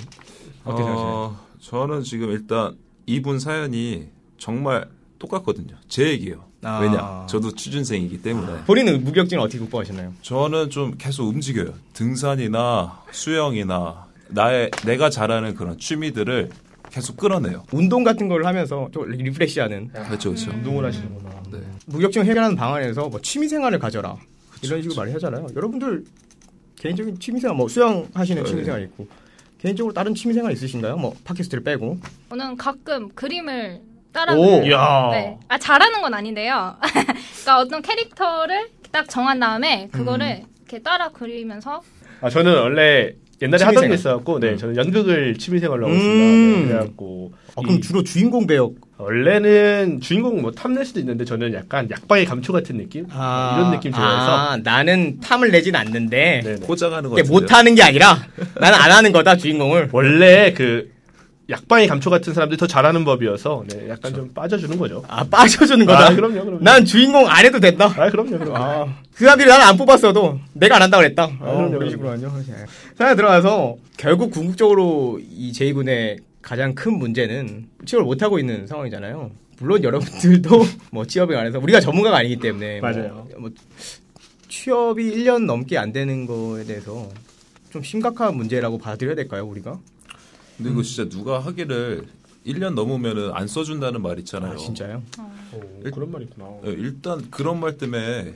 어떻게 0.64 0.84
생각하세요? 0.84 1.10
어, 1.10 1.40
저는 1.60 2.04
지금 2.04 2.32
일단 2.32 2.76
이분 3.06 3.40
사연이 3.40 4.08
정말 4.38 4.88
똑같거든요. 5.20 5.76
제 5.88 6.10
얘기예요. 6.10 6.46
아. 6.64 6.80
왜냐? 6.80 7.26
저도 7.28 7.54
취준생이기 7.56 8.22
때문에. 8.22 8.64
본인은 8.66 9.04
무기력증을 9.04 9.42
어떻게 9.44 9.60
극복하셨나요? 9.60 10.14
저는 10.22 10.70
좀 10.70 10.96
계속 10.98 11.28
움직여요. 11.28 11.74
등산이나 11.94 13.02
수영이나 13.12 14.08
나의 14.32 14.72
내가 14.86 15.10
잘하는 15.10 15.56
그런 15.56 15.78
취미들을 15.78 16.50
계속 16.90 17.18
끌어내요. 17.18 17.64
운동 17.72 18.04
같은 18.04 18.28
걸 18.28 18.46
하면서 18.46 18.90
좀 18.92 19.10
리프레시하는 19.10 19.90
그렇죠, 19.90 20.32
그렇죠. 20.32 20.52
운동을 20.52 20.86
하시는구나. 20.86 21.30
네. 21.52 21.60
무기력증 21.86 22.26
해결하는 22.26 22.56
방안에서 22.56 23.10
뭐 23.10 23.22
취미 23.22 23.48
생활을 23.48 23.80
가져라 23.80 24.18
이런 24.62 24.82
식으로 24.82 25.00
많이 25.00 25.14
하잖아요. 25.14 25.48
여러분들 25.56 26.04
개인적인 26.76 27.20
취미 27.20 27.40
생활 27.40 27.56
뭐 27.56 27.68
수영 27.68 28.08
하시는 28.14 28.44
취미 28.44 28.60
네. 28.60 28.66
생활 28.66 28.84
있고 28.84 29.08
개인적으로 29.60 29.94
다른 29.94 30.14
취미 30.16 30.34
생활 30.34 30.52
있으신가요? 30.52 30.98
뭐 30.98 31.16
팟캐스트를 31.24 31.64
빼고 31.64 32.00
저는 32.30 32.58
가끔 32.58 33.10
그림을 33.10 33.80
따라. 34.12 34.34
오. 34.34 34.64
이야. 34.66 35.10
네. 35.12 35.38
아 35.48 35.58
잘하는 35.58 36.02
건 36.02 36.14
아닌데요. 36.14 36.76
그러니까 36.82 37.60
어떤 37.60 37.82
캐릭터를 37.82 38.70
딱 38.92 39.08
정한 39.08 39.40
다음에 39.40 39.88
그거를 39.92 40.44
이렇게 40.60 40.80
따라 40.80 41.10
그리면서 41.10 41.82
아 42.20 42.30
저는 42.30 42.54
원래 42.54 43.14
옛날에 43.42 43.64
하던. 43.64 43.88
게 43.88 43.94
있어갖고, 43.96 44.40
네, 44.40 44.56
저는 44.56 44.76
연극을 44.76 45.36
취미생활로 45.38 45.86
하고 45.88 45.94
음. 45.94 45.98
있습니다. 45.98 46.62
네, 46.62 46.68
그래갖고 46.68 47.34
어, 47.56 47.62
그럼 47.62 47.78
이- 47.78 47.82
주로 47.82 48.04
주인공 48.04 48.46
배역 48.48 48.74
원래는 48.98 50.00
주인공 50.00 50.42
뭐 50.42 50.52
탐낼 50.52 50.86
수도 50.86 51.00
있는데 51.00 51.26
저는 51.26 51.54
약간 51.54 51.90
약방의 51.90 52.26
감초 52.26 52.54
같은 52.54 52.78
느낌 52.78 53.06
이런 53.10 53.72
느낌 53.72 53.92
좋아해서 53.92 54.32
아, 54.52 54.58
나는 54.64 55.20
탐을 55.20 55.50
내진 55.52 55.76
않는데 55.76 56.42
네네. 56.44 56.60
포장하는 56.68 57.10
거. 57.10 57.18
못하는 57.28 57.76
게 57.76 57.82
아니라 57.84 58.24
나는 58.60 58.78
안 58.78 58.92
하는 58.92 59.12
거다 59.12 59.38
주인공을 59.38 59.90
원래 59.92 60.54
그 60.54 60.92
약방의 61.50 61.88
감초 61.88 62.10
같은 62.10 62.34
사람들이 62.34 62.58
더 62.58 62.66
잘하는 62.68 63.04
법이어서 63.04 63.64
네, 63.68 63.90
약간 63.90 64.14
좀 64.14 64.30
빠져주는 64.34 64.78
거죠. 64.78 65.04
아 65.08 65.24
빠져주는 65.26 65.86
거다. 65.86 66.08
아, 66.08 66.16
그럼요, 66.16 66.46
그럼요. 66.46 66.60
난 66.64 66.86
주인공 66.86 67.28
안 67.28 67.44
해도 67.46 67.60
된다. 67.60 67.86
아 67.98 68.10
그럼요, 68.10 68.38
그럼요. 68.38 68.56
아, 68.56 68.86
그 69.14 69.26
사람들이 69.26 69.50
나는 69.50 69.66
안 69.66 69.76
뽑았어도 69.78 70.40
내가 70.54 70.78
안 70.78 70.84
한다고 70.84 71.02
그랬다. 71.04 71.26
어, 71.26 71.30
그럼요, 71.40 71.78
그런 71.80 71.98
그럼요. 71.98 72.42
식으로요. 72.42 72.66
사연 72.96 73.16
들어가서 73.18 73.76
결국 73.98 74.32
궁극적으로 74.32 75.20
이 75.30 75.52
제이 75.52 75.74
군의 75.74 76.18
가장 76.42 76.74
큰 76.74 76.98
문제는 76.98 77.68
취업을 77.86 78.06
못 78.06 78.22
하고 78.24 78.40
있는 78.40 78.66
상황이잖아요. 78.68 79.32
물론 79.60 79.84
여러분들도 79.84 80.50
뭐 80.92 81.06
취업에 81.06 81.36
관해서 81.36 81.60
우리가 81.60 81.80
전문가가 81.82 82.18
아니기 82.18 82.38
때문에 82.38 82.80
뭐- 82.80 82.90
맞아요. 82.90 83.28
뭐 83.38 83.50
취업이 84.48 85.04
1년 85.12 85.46
넘게 85.46 85.78
안 85.78 85.92
되는 85.92 86.26
거에 86.26 86.64
대해서 86.64 87.10
좀 87.70 87.84
심각한 87.84 88.36
문제라고 88.36 88.78
받아들여야 88.78 89.16
될까요, 89.16 89.46
우리가? 89.46 89.80
근데 90.62 90.72
이거 90.72 90.84
진짜 90.84 91.10
누가 91.10 91.40
하기를 91.40 92.06
1년 92.46 92.74
넘으면은 92.74 93.32
안 93.34 93.48
써준다는 93.48 94.02
말 94.02 94.20
있잖아요. 94.20 94.54
아, 94.54 94.56
진짜요? 94.56 95.02
오, 95.54 95.90
그런 95.92 96.12
말 96.12 96.22
있구나. 96.24 96.48
예, 96.66 96.72
일단 96.72 97.30
그런 97.30 97.60
말 97.60 97.78
때문에 97.78 98.36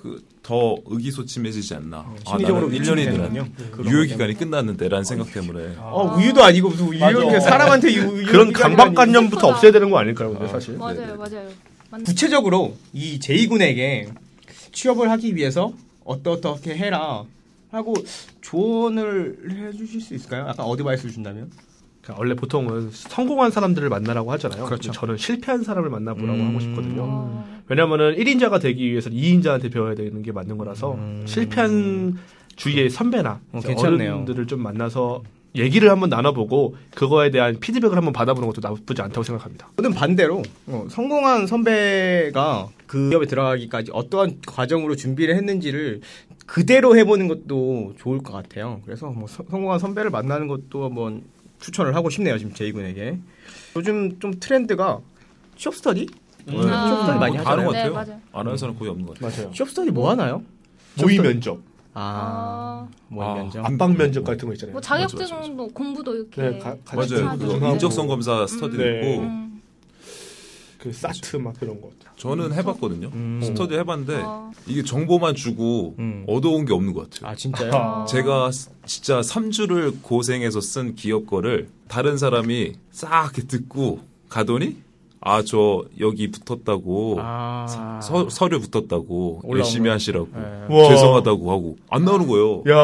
그 0.00 0.22
더 0.46 0.76
의기소침해지지 0.86 1.74
않나. 1.74 1.98
아, 1.98 2.14
심리적으로 2.24 2.68
나는 2.68 2.78
1년이 2.78 2.98
위축되는군요. 2.98 3.48
그런 3.72 3.90
유효 3.90 4.02
것 4.02 4.06
기간이 4.12 4.34
끝났는데라는 4.34 5.02
생각 5.02 5.32
때문에. 5.32 5.74
어, 5.76 6.14
우유도 6.16 6.40
아니고 6.44 6.68
무슨 6.68 6.86
우유. 6.86 7.00
사람한테 7.40 7.92
유, 7.96 8.02
우유 8.02 8.26
그런. 8.26 8.52
강박관념부터. 8.52 9.48
없애야 9.48 9.72
되는 9.72 9.90
거 9.90 9.98
아닐까요, 9.98 10.30
근데 10.32 10.46
사실. 10.46 10.76
맞아요, 10.76 10.94
네. 10.94 11.14
맞아요. 11.16 11.48
맞는 11.90 12.04
구체적으로 12.04 12.76
이 12.92 13.18
제이군에게 13.18 14.08
취업을 14.70 15.10
하기 15.10 15.34
위해서 15.34 15.72
어떻게 16.04 16.76
해라 16.76 17.24
하고 17.72 17.94
조언을 18.40 19.72
해주실 19.72 20.00
수 20.00 20.14
있을까요? 20.14 20.46
약간 20.46 20.64
어드바이스를 20.64 21.10
준다면? 21.12 21.50
그러니까 22.06 22.14
원래 22.20 22.34
보통은 22.34 22.90
성공한 22.92 23.50
사람들을 23.50 23.88
만나라고 23.88 24.30
하잖아요. 24.32 24.64
그렇죠. 24.64 24.92
저는 24.92 25.16
실패한 25.16 25.64
사람을 25.64 25.90
만나보라고 25.90 26.38
음. 26.38 26.48
하고 26.48 26.60
싶거든요. 26.60 27.02
어. 27.04 27.62
왜냐면은 27.68 28.14
1인자가 28.14 28.60
되기 28.60 28.88
위해서 28.88 29.10
2인자한테 29.10 29.72
배워야 29.72 29.96
되는 29.96 30.22
게 30.22 30.30
맞는 30.30 30.56
거라서 30.56 30.94
음. 30.94 31.24
실패한 31.26 32.16
주위의 32.54 32.90
선배나 32.90 33.40
어. 33.52 33.60
어른들을 33.76 34.46
좀 34.46 34.62
만나서 34.62 35.22
얘기를 35.56 35.90
한번 35.90 36.10
나눠보고 36.10 36.76
그거에 36.94 37.30
대한 37.30 37.58
피드백을 37.58 37.96
한번 37.96 38.12
받아보는 38.12 38.48
것도 38.50 38.60
나쁘지 38.66 39.02
않다고 39.02 39.22
생각합니다. 39.22 39.68
저는 39.76 39.92
반대로 39.92 40.42
어, 40.66 40.86
성공한 40.90 41.46
선배가 41.46 42.68
그 42.86 43.08
기업에 43.08 43.26
들어가기까지 43.26 43.90
어떠한 43.92 44.42
과정으로 44.46 44.94
준비를 44.96 45.34
했는지를 45.34 46.02
그대로 46.44 46.96
해보는 46.96 47.26
것도 47.26 47.94
좋을 47.98 48.18
것 48.18 48.32
같아요. 48.32 48.80
그래서 48.84 49.08
뭐 49.08 49.26
서- 49.26 49.44
성공한 49.50 49.78
선배를 49.80 50.10
만나는 50.10 50.46
것도 50.46 50.84
한번 50.84 51.22
추천을 51.60 51.94
하고 51.94 52.10
싶네요. 52.10 52.38
지금 52.38 52.52
제이군에게. 52.52 53.18
요즘 53.76 54.18
좀 54.20 54.34
트렌드가 54.38 55.00
취업 55.56 55.74
스터디? 55.74 56.06
네. 56.46 56.52
취업 56.52 56.62
스터디 56.62 57.18
많이 57.18 57.34
뭐 57.36 57.44
다른 57.44 57.64
하잖아요. 57.64 57.66
것 57.66 57.72
네, 57.72 57.78
같아요. 57.78 57.92
맞아요. 57.94 58.20
안 58.32 58.46
하는 58.46 58.56
사람 58.56 58.78
거의 58.78 58.90
없는 58.90 59.06
것 59.06 59.14
같아요. 59.18 59.30
맞아요. 59.42 59.52
취업 59.54 59.68
스터디 59.70 59.90
뭐 59.90 60.10
하나요? 60.10 60.42
모의 61.00 61.18
면접, 61.18 61.58
아, 61.92 62.88
아, 62.88 62.88
모의 63.08 63.28
아, 63.28 63.34
면접. 63.34 63.64
압박 63.66 63.96
면접 63.96 64.24
같은 64.24 64.48
거 64.48 64.54
있잖아요. 64.54 64.72
뭐 64.72 64.80
자격증도 64.80 65.68
공부도 65.68 66.14
이렇게 66.16 66.42
네, 66.42 66.58
가- 66.58 66.76
같이 66.84 67.14
맞아요. 67.22 67.36
네. 67.36 67.72
인적성 67.72 68.06
검사 68.06 68.46
스터디도 68.46 68.82
네. 68.82 69.00
있고 69.00 69.22
음. 69.22 69.45
그 70.86 70.92
사트 70.92 71.36
막 71.36 71.58
그런 71.58 71.80
거. 71.80 71.90
저는 72.16 72.52
해봤거든요. 72.54 73.10
음. 73.12 73.40
스터디 73.42 73.74
해봤는데 73.74 74.22
어. 74.22 74.52
이게 74.68 74.84
정보만 74.84 75.34
주고 75.34 75.96
음. 75.98 76.24
얻어온 76.28 76.64
게 76.64 76.72
없는 76.72 76.92
것 76.92 77.10
같아요. 77.10 77.30
아 77.30 77.34
진짜요? 77.34 77.72
아. 77.74 78.04
제가 78.04 78.52
스- 78.52 78.70
진짜 78.84 79.20
3주를 79.20 79.96
고생해서 80.02 80.60
쓴 80.60 80.94
기업 80.94 81.26
거를 81.26 81.68
다른 81.88 82.16
사람이 82.16 82.74
싹 82.92 83.32
이렇게 83.36 83.48
듣고 83.48 83.98
가더니 84.28 84.76
아 85.28 85.42
저 85.42 85.84
여기 85.98 86.30
붙었다고 86.30 87.16
아. 87.20 87.98
서, 88.00 88.28
서류 88.28 88.60
붙었다고 88.60 89.42
열심히 89.50 89.88
거. 89.88 89.94
하시라고 89.94 90.28
네. 90.32 90.88
죄송하다고 90.88 91.50
하고 91.50 91.76
안 91.90 92.04
나오는 92.04 92.28
거예요. 92.28 92.62
야, 92.68 92.76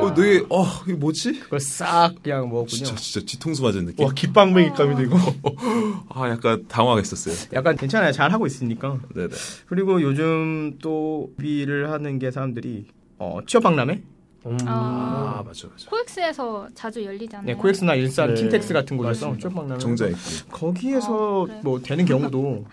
어, 0.00 0.12
되게 0.14 0.44
어 0.50 0.64
이게 0.84 0.92
뭐지? 0.94 1.40
그걸 1.40 1.60
싹 1.60 2.14
그냥 2.22 2.42
먹었군요. 2.50 2.66
진짜 2.68 2.94
진짜 2.96 3.26
뒤통수 3.26 3.62
맞은 3.62 3.86
느낌. 3.86 4.04
와 4.04 4.12
깃방맹이감이 4.12 4.96
되고. 4.96 5.16
아 6.10 6.28
약간 6.28 6.64
당황했었어요. 6.68 7.34
약간 7.54 7.74
괜찮아요. 7.76 8.12
잘 8.12 8.32
하고 8.32 8.46
있으니까. 8.46 8.98
네네. 9.14 9.28
그리고 9.66 10.02
요즘 10.02 10.76
또 10.82 11.30
비를 11.38 11.90
하는 11.90 12.18
게 12.18 12.30
사람들이 12.30 12.84
어, 13.18 13.38
취업 13.46 13.62
박람회? 13.62 14.02
음. 14.46 14.56
아. 14.66 15.38
아 15.38 15.42
맞아 15.42 15.68
맞아. 15.68 15.90
코엑스에서 15.90 16.68
자주 16.74 17.04
열리잖아요. 17.04 17.46
네, 17.46 17.54
코엑스나 17.54 17.94
일산, 17.94 18.34
네. 18.34 18.40
킨텍스 18.40 18.72
같은 18.72 18.96
곳에서. 18.96 19.36
취업 19.38 19.54
박람회. 19.54 19.78
정자 19.78 20.06
있고. 20.06 20.18
거기에서 20.50 21.40
어, 21.42 21.44
그래요? 21.46 21.60
뭐 21.62 21.80
되는 21.80 22.04
경우도 22.04 22.64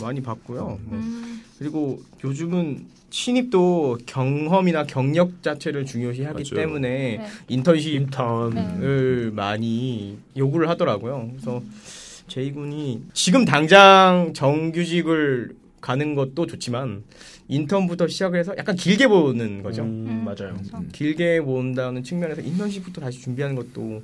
많이 0.00 0.22
봤고요. 0.22 0.60
뭐. 0.62 0.78
음. 0.92 1.42
그리고 1.58 2.00
요즘은 2.24 2.86
신입도 3.10 3.98
경험이나 4.06 4.84
경력 4.84 5.42
자체를 5.42 5.86
중요시 5.86 6.24
하기 6.24 6.44
맞아요. 6.52 6.66
때문에 6.66 6.88
네. 7.18 7.26
인턴십을 7.48 8.00
인턴. 8.02 8.54
네. 8.54 9.30
많이 9.30 10.18
요구를 10.36 10.68
하더라고요. 10.68 11.30
그래서 11.32 11.62
제이군이 12.28 13.02
지금 13.14 13.44
당장 13.46 14.32
정규직을 14.34 15.56
가는 15.80 16.14
것도 16.14 16.46
좋지만 16.46 17.02
인턴부터 17.48 18.06
시작을 18.08 18.38
해서 18.38 18.54
약간 18.58 18.76
길게 18.76 19.08
보는 19.08 19.62
거죠. 19.62 19.82
음, 19.82 20.06
음. 20.08 20.24
맞아요. 20.24 20.56
음. 20.74 20.88
길게 20.92 21.40
본다는 21.40 22.02
측면에서 22.04 22.40
인턴십부터 22.42 23.00
다시 23.00 23.20
준비하는 23.20 23.56
것도 23.56 24.02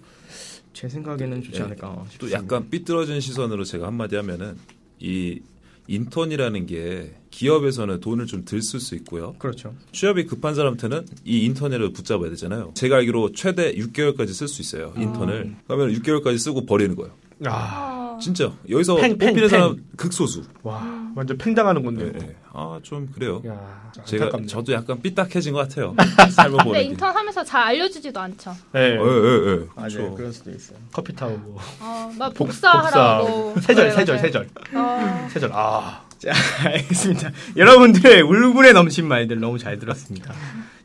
제 0.73 0.89
생각에는 0.89 1.43
좋지 1.43 1.59
네. 1.59 1.65
않을까 1.65 1.95
또 1.95 2.11
싶습니다. 2.11 2.39
약간 2.39 2.69
삐뚤어진 2.71 3.21
시선으로 3.21 3.65
제가 3.65 3.87
한마디 3.87 4.17
하면은 4.17 4.57
이 4.99 5.41
인턴이라는 5.87 6.67
게 6.67 7.13
기업에서는 7.31 8.01
돈을 8.01 8.27
좀 8.27 8.45
들 8.47 8.61
쓸 8.63 8.81
수 8.81 8.95
있고요. 8.97 9.35
그렇죠. 9.39 9.75
취업이 9.93 10.25
급한 10.25 10.55
사람한테는 10.55 11.05
이 11.25 11.45
인턴을 11.45 11.93
붙잡아야 11.93 12.31
되잖아요. 12.31 12.73
제가 12.75 12.97
알기로 12.97 13.33
최대 13.33 13.75
6개월까지 13.75 14.29
쓸 14.29 14.49
수 14.49 14.63
있어요. 14.63 14.95
인턴을. 14.97 15.55
그러면 15.67 15.93
6개월까지 15.95 16.39
쓰고 16.39 16.65
버리는 16.65 16.95
거예요. 16.97 17.13
아, 17.45 17.91
어. 17.91 17.94
진짜 18.21 18.53
여기서 18.69 18.97
팽, 18.97 19.17
팽, 19.19 19.29
뽑히는 19.31 19.41
팽. 19.41 19.49
사람 19.49 19.85
극소수. 19.97 20.43
와, 20.63 20.83
완전 21.15 21.37
팽당하는 21.39 21.85
건데. 21.85 22.11
네, 22.13 22.19
네. 22.19 22.37
아, 22.53 22.79
좀 22.83 23.09
그래요. 23.15 23.43
야, 23.47 23.91
제가 24.05 24.25
안타깝네요. 24.27 24.49
저도 24.49 24.73
약간 24.73 25.01
삐딱해진 25.01 25.53
것 25.53 25.61
같아요. 25.69 25.95
삶을 26.31 26.51
근데 26.59 26.65
보내기. 26.65 26.89
인턴 26.91 27.15
하면서 27.17 27.43
잘 27.45 27.63
알려주지도 27.63 28.19
않죠. 28.21 28.55
네. 28.73 28.81
예, 28.81 28.95
예, 28.95 28.97
예. 28.97 29.67
맞아요. 29.75 29.89
그렇죠. 29.91 30.15
그럴 30.15 30.33
수도 30.33 30.51
있어요. 30.51 30.79
커피 30.93 31.15
타고 31.15 31.37
뭐. 31.39 31.59
어, 31.81 32.13
막 32.19 32.33
복- 32.35 32.47
복사하라고. 32.47 33.55
세절, 33.61 33.89
네, 33.89 33.95
세절. 33.95 34.19
세절. 34.19 34.49
어, 34.75 35.29
세절. 35.31 35.51
아. 35.53 36.03
자, 36.25 36.33
알겠습니다. 36.69 37.31
여러분들의 37.57 38.23
울분에 38.23 38.73
넘친 38.73 39.07
말들 39.07 39.39
너무 39.41 39.59
잘 39.59 39.79
들었습니다. 39.79 40.33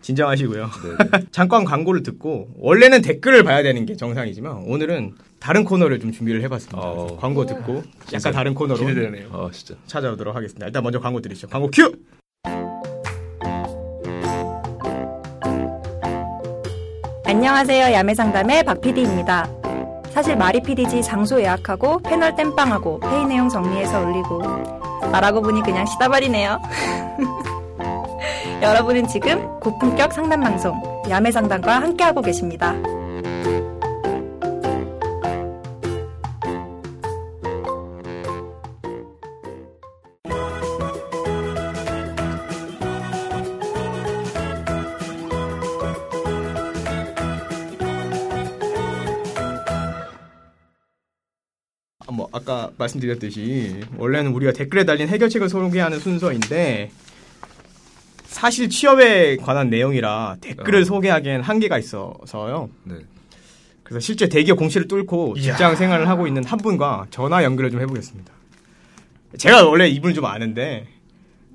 진정하시고요. 0.01 0.65
네, 0.65 1.09
네. 1.11 1.25
잠깐 1.31 1.63
광고를 1.63 2.03
듣고 2.03 2.49
원래는 2.57 3.01
댓글을 3.01 3.43
봐야 3.43 3.63
되는 3.63 3.85
게 3.85 3.95
정상이지만 3.95 4.63
오늘은 4.67 5.13
다른 5.39 5.63
코너를 5.63 5.99
좀 5.99 6.11
준비를 6.11 6.41
해봤습니다. 6.43 6.77
어. 6.77 7.17
광고 7.19 7.45
듣고 7.45 7.83
약간 8.13 8.33
다른 8.33 8.53
코너로 8.53 8.85
기대되네요. 8.85 9.29
아, 9.31 9.49
진짜. 9.51 9.75
찾아오도록 9.87 10.35
하겠습니다. 10.35 10.65
일단 10.65 10.83
먼저 10.83 10.99
광고 10.99 11.21
드리죠. 11.21 11.47
광고 11.47 11.69
큐! 11.71 11.93
안녕하세요. 17.25 17.93
야매상담의 17.93 18.63
박PD입니다. 18.63 19.47
사실 20.09 20.35
마리 20.35 20.61
PD지 20.61 21.03
장소 21.03 21.39
예약하고 21.39 21.99
패널 21.99 22.35
땜빵하고 22.35 22.99
회의 23.05 23.25
내용 23.25 23.47
정리해서 23.47 24.01
올리고 24.03 24.88
말하고 25.11 25.41
보니 25.41 25.61
그냥 25.63 25.85
시다발이네요. 25.85 26.59
여러분은 28.61 29.07
지금 29.07 29.59
고품격 29.59 30.13
상담 30.13 30.41
방송 30.41 30.79
야매 31.09 31.31
상담과 31.31 31.81
함께하고 31.81 32.21
계십니다. 32.21 32.75
말씀드렸듯이 52.79 53.81
원래는 53.97 54.31
우리가 54.31 54.53
댓글에 54.53 54.85
달린 54.85 55.07
해결책을 55.07 55.49
소개하는 55.49 55.99
순서인데 55.99 56.89
사실 58.25 58.69
취업에 58.69 59.37
관한 59.37 59.69
내용이라 59.69 60.37
댓글을 60.41 60.81
어. 60.81 60.85
소개하기엔 60.85 61.41
한계가 61.41 61.77
있어서요. 61.77 62.69
네. 62.85 62.95
그래서 63.83 63.99
실제 63.99 64.29
대기업 64.29 64.57
공시를 64.57 64.87
뚫고 64.87 65.35
이야. 65.37 65.53
직장 65.53 65.75
생활을 65.75 66.07
하고 66.07 66.27
있는 66.27 66.43
한 66.43 66.59
분과 66.59 67.07
전화 67.09 67.43
연결을 67.43 67.71
좀 67.71 67.81
해보겠습니다. 67.81 68.31
제가 69.37 69.67
원래 69.67 69.87
이분을 69.87 70.13
좀 70.15 70.25
아는데 70.25 70.87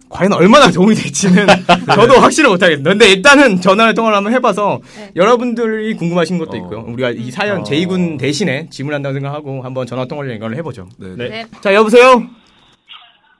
과연 0.08 0.32
얼마나 0.32 0.70
도움이 0.70 0.94
될지는 0.94 1.46
저도 1.94 2.14
확실히 2.20 2.48
못하겠습니다. 2.48 2.88
근데 2.90 3.10
일단은 3.10 3.60
전화를 3.60 3.94
통화를 3.94 4.16
한번 4.16 4.32
해봐서 4.32 4.80
네. 4.96 5.12
여러분들이 5.16 5.94
궁금하신 5.94 6.38
것도 6.38 6.52
어. 6.52 6.56
있고요. 6.56 6.80
우리가 6.86 7.10
이 7.10 7.30
사연 7.30 7.60
어. 7.60 7.64
제2군 7.64 8.18
대신에 8.18 8.68
질문한다고 8.70 9.14
생각하고 9.14 9.62
한번 9.62 9.86
전화 9.86 10.04
통화를 10.04 10.30
연결을 10.32 10.56
해보죠. 10.58 10.88
네. 10.98 11.08
네. 11.16 11.28
네. 11.28 11.46
자 11.62 11.74
여보세요. 11.74 12.04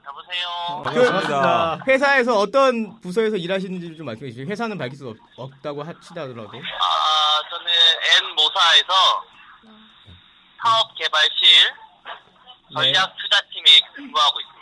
여보세요. 0.05 0.83
반갑습니다. 0.83 1.79
회사에서 1.87 2.39
어떤 2.39 2.99
부서에서 2.99 3.37
일하시는지 3.37 3.95
좀 3.95 4.05
말씀해 4.07 4.31
주시죠. 4.31 4.49
회사는 4.49 4.77
밝힐 4.77 4.97
수 4.97 5.07
없, 5.09 5.15
없다고 5.37 5.83
하시더라도. 5.83 6.33
아, 6.33 6.49
저는 6.49 7.67
N 8.27 8.35
모사에서 8.35 8.93
사업 10.61 10.93
개발실 10.95 11.47
전략 12.73 13.13
투자팀에 13.17 13.65
근무하고 13.95 14.39
있습니다. 14.41 14.55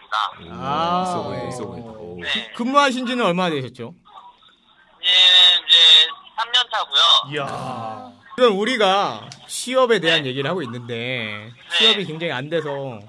아. 0.51 1.03
있어 1.07 1.24
보인다, 1.24 1.48
있어. 1.48 1.63
오. 1.63 1.93
네. 2.24 2.51
근무하신 2.53 3.06
지는 3.06 3.25
얼마나 3.25 3.50
되셨죠? 3.50 3.94
이제 5.01 5.12
이제 5.68 6.08
3년 6.38 6.72
차고요. 6.72 7.34
이야. 7.34 8.12
지금 8.36 8.60
우리가 8.60 9.30
취업에 9.48 10.00
대한 10.00 10.25
얘기를 10.25 10.50
하고 10.50 10.63
있는데 10.63 11.51
취업이 11.77 11.98
네. 12.00 12.06
굉장히 12.06 12.32
안 12.34 12.50
돼서 12.50 13.00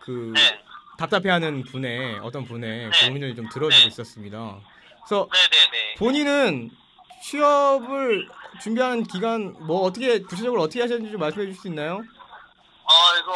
그 0.00 0.32
네. 0.34 0.60
답답해하는 0.98 1.64
분의 1.64 2.20
어떤 2.22 2.44
분의 2.44 2.90
네. 2.90 3.06
고민을 3.06 3.34
좀 3.34 3.48
들어주고 3.48 3.80
네. 3.82 3.86
있었습니다. 3.88 4.60
그래서 5.06 5.28
네네네. 5.32 5.94
본인은 5.98 6.70
취업을 7.24 8.28
준비하는 8.62 9.04
기간 9.04 9.54
뭐 9.66 9.80
어떻게 9.80 10.20
구체적으로 10.20 10.62
어떻게 10.62 10.82
하셨는지 10.82 11.10
좀 11.10 11.20
말씀해 11.20 11.46
주실 11.46 11.60
수 11.60 11.68
있나요? 11.68 11.94
어, 11.94 12.92
이거, 13.18 13.32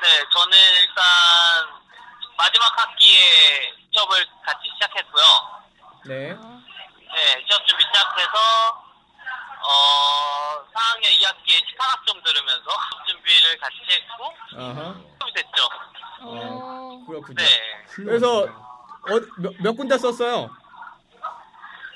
네, 0.00 0.08
저는 0.32 0.56
일단 0.80 1.81
마지막 2.42 2.76
학기에 2.76 3.72
취업을 3.94 4.26
같이 4.44 4.68
시작했고요. 4.74 5.24
네. 6.06 6.34
네, 6.34 7.46
취업 7.46 7.64
준비 7.68 7.84
시작해서, 7.84 8.82
어, 9.62 10.64
4학년 10.74 11.04
2학기에 11.04 11.68
식학학점 11.68 12.20
들으면서 12.24 12.68
준비를 13.06 13.58
같이 13.58 13.76
했고, 13.88 14.34
아하. 14.58 14.94
취업이 15.20 15.32
됐죠. 15.34 15.68
어, 16.22 17.04
그렇군요. 17.06 17.34
네. 17.36 17.84
그래서 17.94 18.42
어, 18.42 19.20
몇, 19.38 19.52
몇 19.60 19.76
군데 19.76 19.96
썼어요? 19.96 20.50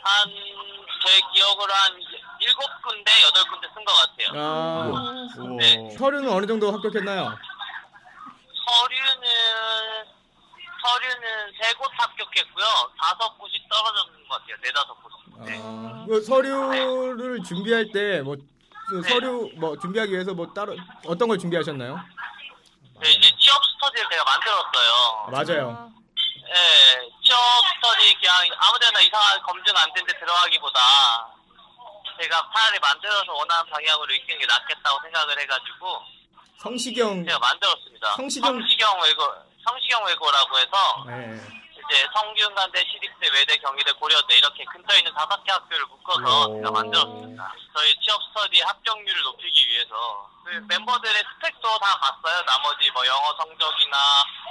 한, 0.04 0.28
제 1.04 1.20
기억으로 1.34 1.74
한 1.74 1.92
일곱 2.38 2.82
군데, 2.84 3.10
여덟 3.26 3.42
군데 3.50 3.66
쓴 3.74 3.84
것 3.84 3.92
같아요. 3.96 4.28
아, 4.40 5.26
네. 5.58 5.90
서류는 5.96 6.30
어느 6.30 6.46
정도 6.46 6.70
합격했나요? 6.70 7.36
서류는, 8.68 10.14
서류는 10.82 11.52
세 11.60 11.72
곳 12.36 12.46
합격했고요. 12.46 12.64
다섯 13.00 13.38
곳이 13.38 13.54
떨어졌는 13.70 14.28
것 14.28 14.40
같아요. 14.40 14.56
네다섯 14.62 14.96
곳이. 15.02 15.16
네. 15.50 15.60
아, 15.62 16.04
그 16.06 16.20
서류를 16.22 17.42
준비할 17.42 17.90
때뭐 17.92 18.36
네. 18.36 19.08
서류 19.08 19.50
뭐 19.56 19.78
준비하기 19.78 20.12
위해서 20.12 20.34
뭐 20.34 20.46
따로 20.52 20.76
어떤 21.06 21.28
걸 21.28 21.38
준비하셨나요? 21.38 21.96
네, 23.00 23.10
이제 23.10 23.30
취업 23.38 23.60
스터디를 23.74 24.08
제가 24.10 24.24
만들었어요. 24.24 25.28
맞아요. 25.30 25.92
네, 26.34 27.10
취업 27.22 27.38
스터디 27.74 28.14
그냥 28.14 28.34
아무데나 28.58 29.00
이상한 29.00 29.42
검증 29.42 29.76
안 29.76 29.92
된 29.92 30.06
데 30.06 30.18
들어가기보다 30.18 30.78
제가 32.20 32.50
차라리 32.54 32.78
만들어서 32.78 33.32
원하는 33.32 33.70
방향으로 33.70 34.14
이끄는 34.14 34.38
게 34.40 34.46
낫겠다고 34.46 35.00
생각을 35.02 35.38
해가지고 35.40 36.00
성시경 36.58 37.24
제가 37.26 37.38
만들었습니다. 37.38 38.14
성시경- 38.16 38.52
성시경 38.52 39.00
외고, 39.02 39.22
성시경 39.68 40.04
외고라고 40.06 40.58
해서 40.58 41.04
네. 41.06 41.65
이제 41.88 42.06
성균관대, 42.12 42.84
시립대, 42.90 43.28
외대, 43.32 43.56
경희대, 43.58 43.92
고려대 43.92 44.36
이렇게 44.38 44.64
근처에 44.64 44.98
있는 44.98 45.12
다섯 45.14 45.42
개 45.44 45.52
학교를 45.52 45.86
묶어서 45.86 46.54
제가 46.56 46.70
만들었습니다. 46.70 47.54
저희 47.76 47.94
취업 48.00 48.20
스터디 48.28 48.60
합격률을 48.60 49.22
높이기 49.22 49.68
위해서 49.68 50.28
그 50.44 50.50
멤버들의 50.68 51.14
스펙도 51.14 51.78
다 51.78 51.98
봤어요. 52.00 52.42
나머지 52.44 52.90
뭐 52.90 53.06
영어 53.06 53.34
성적이나 53.38 53.96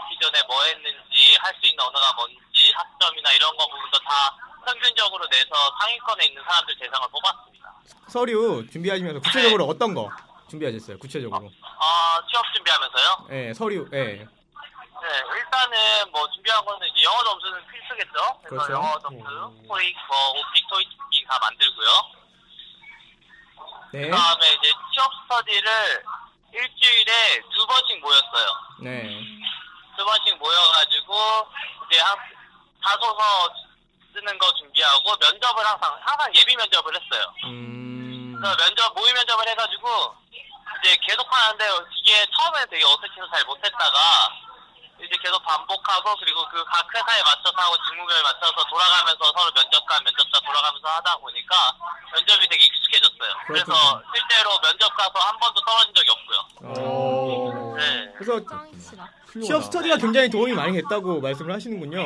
기존에 0.09 0.41
뭐 0.47 0.63
했는지 0.63 1.35
할 1.41 1.53
수 1.55 1.67
있는 1.67 1.83
언어가 1.83 2.13
뭔지 2.15 2.71
학점이나 2.73 3.31
이런 3.31 3.55
거 3.57 3.67
부분도 3.67 3.99
다 3.99 4.35
평균적으로 4.65 5.27
내서 5.27 5.55
상위권에 5.81 6.25
있는 6.25 6.43
사람들 6.43 6.77
대상을 6.79 7.07
뽑았습니다. 7.11 7.73
서류 8.07 8.65
준비하시면서 8.71 9.19
구체적으로 9.21 9.65
어떤 9.65 9.93
거 9.93 10.09
준비하셨어요? 10.49 10.97
구체적으로. 10.99 11.51
아 11.79 12.21
취업 12.29 12.43
준비하면서요? 12.53 13.27
네, 13.29 13.53
서류. 13.53 13.87
네. 13.89 14.25
네, 15.15 15.21
일단은 15.37 16.11
뭐 16.11 16.29
준비한 16.31 16.63
거는 16.65 16.87
이제 16.89 17.03
영어 17.03 17.23
점수는 17.23 17.65
필수겠죠. 17.67 18.39
그래서 18.43 18.65
그렇죠. 18.65 18.73
영어 18.73 18.99
점수, 18.99 19.23
토익, 19.65 19.95
뭐 20.07 20.29
오픽, 20.31 20.67
토익 20.67 20.89
다 21.27 21.39
만들고요. 21.39 21.87
네. 23.93 24.09
그다음에 24.09 24.53
이제 24.53 24.71
취업 24.93 25.09
스터디를 25.23 26.03
일주일에 26.53 27.41
두 27.55 27.65
번씩 27.65 28.01
모였어요. 28.01 28.47
네. 28.81 29.21
두 29.97 30.03
번씩 30.03 30.37
모여가지고 30.37 31.47
이제 31.89 31.99
한 32.01 32.17
자소서 32.83 33.49
쓰는 34.13 34.37
거 34.37 34.51
준비하고 34.53 35.15
면접을 35.15 35.65
항상 35.65 35.97
항상 36.01 36.35
예비 36.35 36.55
면접을 36.57 36.93
했어요. 36.93 37.33
음. 37.45 38.35
그래서 38.37 38.55
면접 38.57 38.93
모의 38.93 39.13
면접을 39.13 39.47
해가지고 39.47 40.15
이제 40.83 40.97
계속 41.07 41.25
하는데 41.31 41.65
이게 41.95 42.25
처음에 42.37 42.65
되게 42.65 42.83
어색해서 42.83 43.29
잘 43.33 43.45
못했다가 43.45 44.44
이제 44.99 45.15
계속 45.21 45.43
반복하고 45.43 46.15
그리고 46.19 46.47
그 46.49 46.63
각 46.65 46.87
회사에 46.95 47.21
맞춰서 47.23 47.53
하고 47.57 47.75
직무별에 47.87 48.21
맞춰서 48.23 48.63
돌아가면서 48.69 49.25
서로 49.37 49.51
면접관 49.51 50.03
면접자 50.03 50.39
돌아가면서 50.45 50.87
하다 50.87 51.17
보니까 51.17 51.55
면접이 52.13 52.47
되게 52.47 52.65
익숙해졌어요. 52.65 53.33
그래서. 53.47 54.01
실제로 54.13 54.59
면접 54.61 54.89
가서 54.95 55.19
한 55.19 55.37
번도 55.39 55.61
떨어진 55.65 55.93
적이 55.93 56.09
없고요. 56.11 56.83
오. 56.83 57.75
네. 57.77 58.13
그래서. 58.17 58.39
취업 59.45 59.63
스터디가 59.65 59.97
굉장히 59.97 60.29
도움이 60.29 60.53
많이 60.53 60.73
됐다고 60.81 61.19
말씀을 61.19 61.53
하시는군요. 61.53 61.97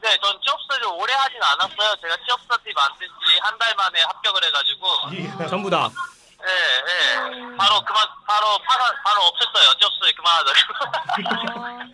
네, 0.00 0.18
전 0.22 0.40
취업 0.42 0.60
스터디를 0.62 0.86
오래 0.92 1.12
하진 1.14 1.42
않았어요. 1.42 1.96
제가 2.00 2.16
취업 2.24 2.40
스터디 2.42 2.72
만든 2.74 3.08
지 3.08 3.40
한 3.40 3.58
달 3.58 3.74
만에 3.74 4.00
합격을 4.02 4.44
해가지고 4.44 4.86
전부 5.48 5.68
다. 5.70 5.90
네, 6.44 6.50
네. 6.84 7.56
바로 7.56 7.80
그만, 7.84 8.04
바로 8.26 8.58
파산, 8.66 8.94
바로 9.04 9.20
없앴어요. 9.22 9.70
어쩔 9.70 9.88
수 9.90 9.96
없이 10.02 10.14
그만하자고. 10.14 10.58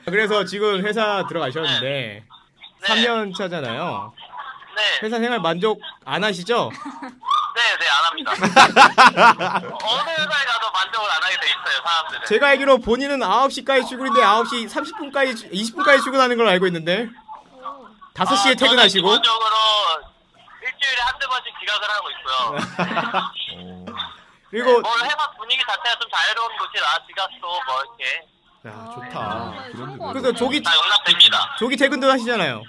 그래서 0.11 0.45
지금 0.45 0.85
회사 0.85 1.25
들어가셨는데 1.29 2.25
네. 2.83 2.87
3년 2.87 3.37
차잖아요. 3.37 4.13
네. 4.77 4.83
회사 5.03 5.19
생활 5.19 5.41
만족 5.41 5.81
안 6.05 6.25
하시죠? 6.25 6.71
네, 7.55 7.63
네, 7.79 7.87
안 7.89 8.05
합니다. 8.07 8.33
어느 8.35 10.11
회사에 10.11 10.45
가도 10.47 10.71
만족을 10.73 11.11
안 11.11 11.23
하게 11.23 11.37
돼 11.37 11.47
있어요, 11.49 11.83
사람들은. 11.85 12.27
제가 12.27 12.49
알기로 12.49 12.79
본인은 12.79 13.19
9시까지 13.21 13.89
출근인데 13.89 14.21
9시 14.21 14.69
30분까지 14.71 15.53
20분까지 15.53 16.03
출근하는 16.03 16.37
걸로 16.37 16.49
알고 16.51 16.67
있는데 16.69 17.09
5시에 18.15 18.53
아, 18.53 18.55
퇴근하시고 18.55 19.09
저는 19.09 19.23
기본적으로 19.23 19.57
일주일에 20.63 21.03
한두 21.03 21.29
번씩 21.29 21.53
지각을 21.61 21.89
하고 21.91 22.11
있고요. 22.11 23.31
그리고 24.51 24.81
뭐 24.81 24.93
회사 25.03 25.31
분위기 25.37 25.63
자체가 25.65 25.97
좀 26.01 26.11
자유로운 26.11 26.57
곳이라 26.59 27.07
지각도 27.07 27.41
뭐 27.41 27.83
이렇게 27.85 28.29
야 28.67 28.91
좋다. 28.95 29.21
아, 29.21 29.71
좋은 29.77 29.99
것 29.99 30.13
그래서 30.13 30.33
조기 30.33 30.63
다 30.63 30.75
용납됩니다. 30.77 31.57
조기 31.59 31.77
퇴근도 31.77 32.11
하시잖아요. 32.11 32.63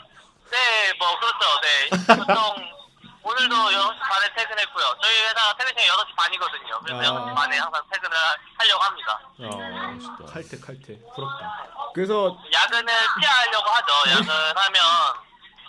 네, 0.51 0.93
뭐 0.99 1.19
그렇죠. 1.19 1.61
네. 1.61 2.15
보통 2.15 2.71
오늘도 3.23 3.55
6시 3.55 3.99
반에 3.99 4.33
퇴근했고요. 4.35 4.95
저희 5.01 5.21
회사가 5.21 5.53
퇴근 5.57 5.69
시간이 5.81 5.87
6시 5.87 6.15
반이거든요. 6.15 6.79
그래서 6.83 7.15
아. 7.17 7.25
6시 7.25 7.35
반에 7.35 7.57
항상 7.57 7.81
퇴근을 7.91 8.17
하려고 8.57 8.83
합니다. 8.83 9.19
어, 9.39 10.25
칼퇴 10.25 10.59
칼퇴 10.59 10.99
부럽다. 11.15 11.67
그래서 11.93 12.37
야근을 12.53 12.93
피하려고 13.19 13.69
하죠. 13.69 13.93
야근하면 14.11 14.81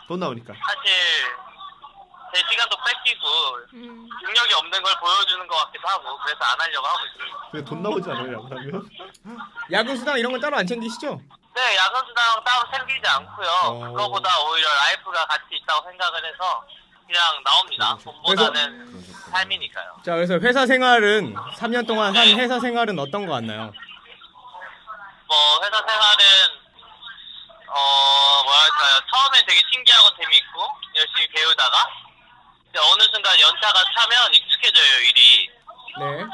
돈 0.08 0.20
나오니까. 0.20 0.54
사실 0.54 0.92
제 2.34 2.42
시간도 2.50 2.76
뺏기고 2.76 3.26
음. 3.74 4.08
능력이 4.22 4.54
없는 4.54 4.82
걸 4.82 4.94
보여주는 5.00 5.46
것 5.46 5.56
같기도 5.56 5.88
하고 5.88 6.18
그래서 6.24 6.38
안 6.44 6.60
하려고 6.60 6.86
하고 6.86 6.98
있어요. 7.06 7.50
근데 7.50 7.64
돈 7.68 7.82
나오지 7.82 8.10
않아요, 8.10 8.42
그러면? 8.48 8.88
야근 9.70 9.96
수당 9.98 10.18
이런 10.18 10.32
건 10.32 10.40
따로 10.40 10.56
안 10.56 10.66
챙기시죠? 10.66 11.20
네, 11.54 11.76
야근 11.76 12.00
수당 12.08 12.42
따로 12.44 12.70
챙기지 12.72 13.06
않고요. 13.06 13.48
어. 13.64 13.90
그거보다 13.90 14.40
오히려 14.40 14.68
life가 14.74 15.26
같이 15.26 15.44
있다고 15.50 15.90
생각을 15.90 16.24
해서 16.24 16.64
그냥 17.06 17.42
나옵니다. 17.44 17.98
돈보다는 18.02 19.02
삶이니까요. 19.30 19.96
자, 20.04 20.14
그래서 20.14 20.38
회사 20.38 20.64
생활은 20.66 21.34
3년 21.58 21.86
동안 21.86 22.16
한 22.16 22.26
회사 22.38 22.58
생활은 22.58 22.98
어떤 22.98 23.26
거 23.26 23.32
같나요? 23.34 23.70
뭐 25.26 25.60
회사 25.62 25.76
생활은 25.76 26.24
어 27.68 28.42
뭐랄까요 28.44 29.00
처음엔 29.10 29.46
되게 29.46 29.60
신기하고 29.72 30.08
재밌고 30.16 30.68
열심히 30.96 31.26
배우다가 31.28 31.88
이제 32.72 32.78
어느 32.80 33.02
순간 33.12 33.38
연차가 33.38 33.84
차면 33.94 34.32
익숙해져요 34.32 35.00
일이 35.04 35.50
네. 36.00 36.24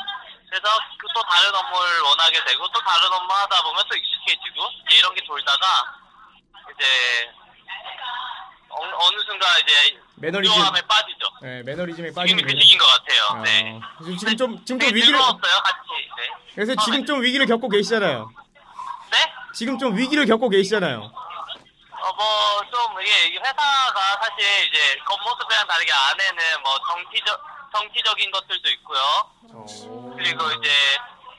그래서 0.49 0.79
그또 0.97 1.21
다른 1.29 1.53
업무를 1.53 2.01
원하게 2.03 2.43
되고 2.45 2.67
또 2.69 2.81
다른 2.81 3.13
업무 3.13 3.33
하다 3.33 3.63
보면 3.63 3.83
또 3.91 3.97
익숙해지고 3.97 4.71
이제 4.87 4.99
이런 4.99 5.13
게 5.17 5.25
돌다가 5.27 5.67
이제 6.73 7.29
어, 8.69 8.79
어느 8.81 9.21
순간 9.27 9.51
이제 9.63 9.99
매너리즘. 10.15 10.55
우조함에 10.55 10.81
빠지죠 10.83 11.27
네, 11.43 11.63
매너리즘에 11.65 12.13
빠지는 12.15 12.41
그 12.45 12.53
거죠. 12.53 12.61
시기인 12.61 12.79
것 12.79 12.87
같아요 12.87 13.43
네 13.43 13.81
어, 13.83 14.05
지금 14.17 14.37
좀 14.37 14.65
지금 14.65 14.79
좀 14.79 14.95
위기를 14.95 15.19
즐거웠어요 15.19 15.61
같이 15.63 15.89
네. 16.17 16.31
그래서 16.55 16.75
지금 16.85 17.05
좀 17.05 17.23
위기를 17.23 17.47
겪고 17.47 17.69
계시잖아요. 17.69 18.31
네? 19.11 19.19
지금 19.55 19.79
좀 19.79 19.97
위기를 19.97 20.27
겪고 20.27 20.49
계시잖아요. 20.49 21.13
어, 22.01 22.13
뭐, 22.13 22.63
좀, 22.71 23.01
이게, 23.03 23.37
회사가 23.39 24.01
사실 24.23 24.69
이제 24.69 24.97
겉모습이랑 25.05 25.67
다르게 25.67 25.93
안에는 25.93 26.63
뭐 26.63 26.75
정치적, 26.87 27.41
정치적인 27.75 28.31
것들도 28.31 28.71
있고요. 28.71 29.01
그리고 30.17 30.51
이제 30.53 30.71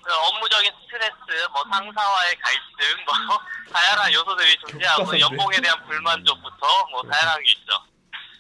그 0.04 0.14
업무적인 0.14 0.72
스트레스, 0.82 1.48
뭐 1.52 1.64
상사와의 1.72 2.36
갈등, 2.38 3.06
뭐 3.06 3.14
다양한 3.74 4.12
요소들이 4.14 4.58
존재하고 4.68 5.20
연봉에 5.20 5.60
대한 5.62 5.86
불만족부터 5.86 6.88
뭐 6.92 7.04
다양한 7.04 7.42
게 7.44 7.52
있죠. 7.52 7.84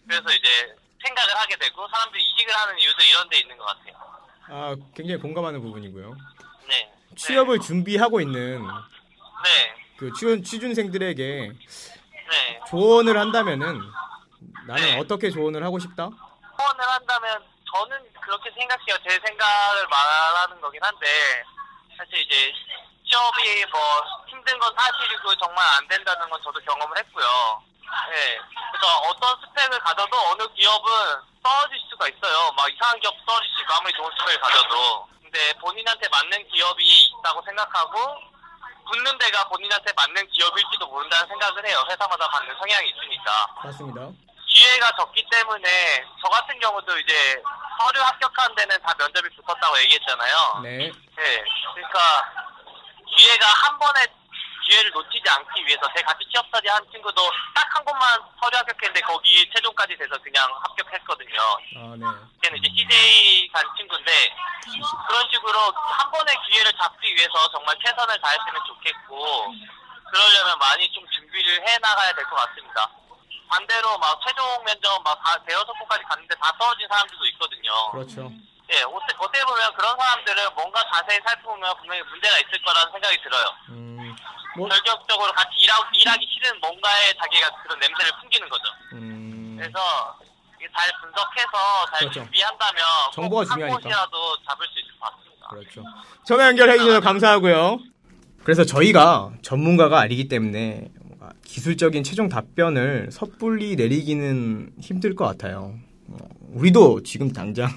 그래서 0.07 0.33
이제 0.33 0.75
생각을 1.05 1.35
하게 1.37 1.55
되고 1.55 1.87
사람들이 1.87 2.23
이직을 2.23 2.55
하는 2.55 2.79
이유도 2.79 3.03
이런 3.03 3.29
데 3.29 3.39
있는 3.39 3.57
것 3.57 3.65
같아요. 3.65 4.09
아, 4.51 4.75
굉장히 4.95 5.21
공감하는 5.21 5.61
부분이고요. 5.61 6.15
네. 6.67 6.91
취업을 7.15 7.59
준비하고 7.59 8.19
있는 8.21 8.65
네. 9.43 9.75
그 9.97 10.11
취준, 10.13 10.43
취준생들에게 10.43 11.51
네. 12.29 12.59
조언을 12.69 13.17
한다면은 13.17 13.81
나는 14.67 14.83
네. 14.83 14.99
어떻게 14.99 15.31
조언을 15.31 15.63
하고 15.63 15.79
싶다? 15.79 16.09
조언을 16.57 16.87
한다면 16.87 17.43
저는 17.73 17.97
그렇게 18.21 18.51
생각해요. 18.51 18.97
제 19.07 19.19
생각을 19.25 19.87
말하는 19.87 20.61
거긴 20.61 20.81
한데 20.83 21.07
사실 21.97 22.19
이제 22.19 22.53
취업이 23.07 23.65
뭐 23.71 24.03
힘든 24.27 24.57
건 24.59 24.73
사실이고 24.77 25.35
정말 25.35 25.65
안 25.77 25.87
된다는 25.87 26.29
건 26.29 26.39
저도 26.43 26.59
경험을 26.59 26.97
했고요. 26.97 27.63
네. 28.11 28.39
그래서 28.71 28.97
어떤 29.09 29.35
스펙을 29.41 29.79
가져도 29.79 30.17
어느 30.31 30.47
기업은 30.53 30.91
떨어질 31.43 31.79
수가 31.89 32.07
있어요. 32.07 32.51
막 32.51 32.69
이상한 32.71 32.99
기업 32.99 33.15
있고 33.69 33.73
아무리 33.73 33.93
좋은 33.93 34.09
스펙을 34.17 34.39
가져도. 34.41 35.07
근데 35.21 35.53
본인한테 35.59 36.07
맞는 36.09 36.47
기업이 36.49 36.83
있다고 36.83 37.41
생각하고 37.43 38.17
붙는 38.89 39.17
데가 39.17 39.47
본인한테 39.49 39.93
맞는 39.95 40.27
기업일지도 40.29 40.87
모른다는 40.87 41.27
생각을 41.27 41.67
해요. 41.67 41.83
회사마다 41.89 42.27
받는 42.27 42.55
성향이 42.57 42.89
있으니까. 42.89 43.47
맞습니다. 43.63 44.09
기회가 44.47 44.91
적기 44.97 45.25
때문에 45.29 46.03
저 46.21 46.29
같은 46.29 46.59
경우도 46.59 46.97
이제 46.99 47.41
서류 47.79 48.01
합격한 48.01 48.55
데는 48.55 48.81
다 48.81 48.93
면접이 48.97 49.29
붙었다고 49.35 49.79
얘기했잖아요. 49.81 50.59
네. 50.63 50.91
네. 51.15 51.43
그러니까 51.73 51.99
기회가 53.15 53.47
한 53.47 53.77
번에 53.77 54.05
기회를 54.69 54.91
놓치지 54.91 55.23
않기 55.27 55.65
위해서 55.65 55.81
제 55.95 56.01
같이 56.03 56.23
취업사지 56.29 56.67
한 56.69 56.85
친구도 56.91 57.19
딱 57.55 57.67
한 57.69 57.85
곳만 57.85 58.19
서류 58.41 58.57
합격했는데 58.57 58.99
거기 59.01 59.49
최종까지 59.53 59.95
돼서 59.97 60.17
그냥 60.21 60.43
합격했거든요. 60.63 61.39
아, 61.77 61.95
네. 61.97 62.05
걔는 62.41 62.57
이제 62.57 62.67
CJ 62.75 63.49
간 63.53 63.63
친구인데 63.77 64.11
그런 65.07 65.27
식으로 65.31 65.71
한 65.73 66.11
번의 66.11 66.35
기회를 66.49 66.73
잡기 66.73 67.15
위해서 67.15 67.47
정말 67.51 67.75
최선을 67.85 68.19
다했으면 68.19 68.61
좋겠고 68.67 69.53
그러려면 70.11 70.57
많이 70.59 70.91
좀 70.91 71.05
준비를 71.09 71.67
해 71.67 71.77
나가야 71.79 72.13
될 72.13 72.25
것 72.25 72.35
같습니다. 72.35 72.89
반대로 73.49 73.97
막 73.97 74.19
최종 74.27 74.63
면접 74.65 75.01
막 75.03 75.17
다 75.23 75.37
대여섯 75.45 75.67
곳까지 75.79 76.03
갔는데 76.03 76.35
다 76.35 76.51
떨어진 76.59 76.87
사람들도 76.89 77.25
있거든요. 77.27 77.91
그렇죠. 77.91 78.31
예, 78.71 78.81
어떻게, 78.83 79.15
어떻게 79.17 79.43
보면 79.45 79.73
그런 79.73 79.97
사람들은 79.97 80.53
뭔가 80.55 80.83
자세히 80.93 81.19
살펴보면 81.25 81.75
분명히 81.77 82.01
문제가 82.03 82.37
있을 82.37 82.61
거라는 82.61 82.91
생각이 82.91 83.21
들어요. 83.23 83.45
음, 83.69 83.88
뭐, 84.59 84.69
결격적으로 84.69 85.31
같이 85.33 85.49
일하, 85.63 85.77
일하기 85.93 86.27
싫은 86.27 86.59
뭔가에 86.59 87.13
자기가 87.21 87.49
그런 87.63 87.79
냄새를 87.79 88.11
풍기는 88.21 88.49
거죠. 88.49 88.63
음, 88.93 89.55
그래서 89.57 89.79
잘 90.59 90.91
분석해서 91.01 91.85
잘 91.91 91.99
그렇죠. 91.99 92.19
준비한다면 92.21 92.83
정보가 93.13 93.45
중요하니까. 93.45 93.77
곳이라도 93.79 94.17
잡을 94.47 94.67
수 94.67 94.79
있을 94.79 94.99
것 94.99 95.09
같습니다. 95.11 95.47
그렇죠. 95.49 95.83
전화 96.25 96.47
연결해 96.47 96.77
주셔서 96.77 96.99
감사하고요. 96.99 97.79
그래서 98.43 98.63
저희가 98.63 99.31
전문가가 99.41 99.99
아니기 99.99 100.27
때문에 100.27 100.89
뭔가 101.01 101.31
기술적인 101.45 102.03
최종 102.03 102.29
답변을 102.29 103.09
섣불리 103.11 103.75
내리기는 103.75 104.73
힘들 104.81 105.15
것 105.15 105.25
같아요. 105.25 105.75
어, 106.07 106.17
우리도 106.53 107.03
지금 107.03 107.31
당장 107.33 107.69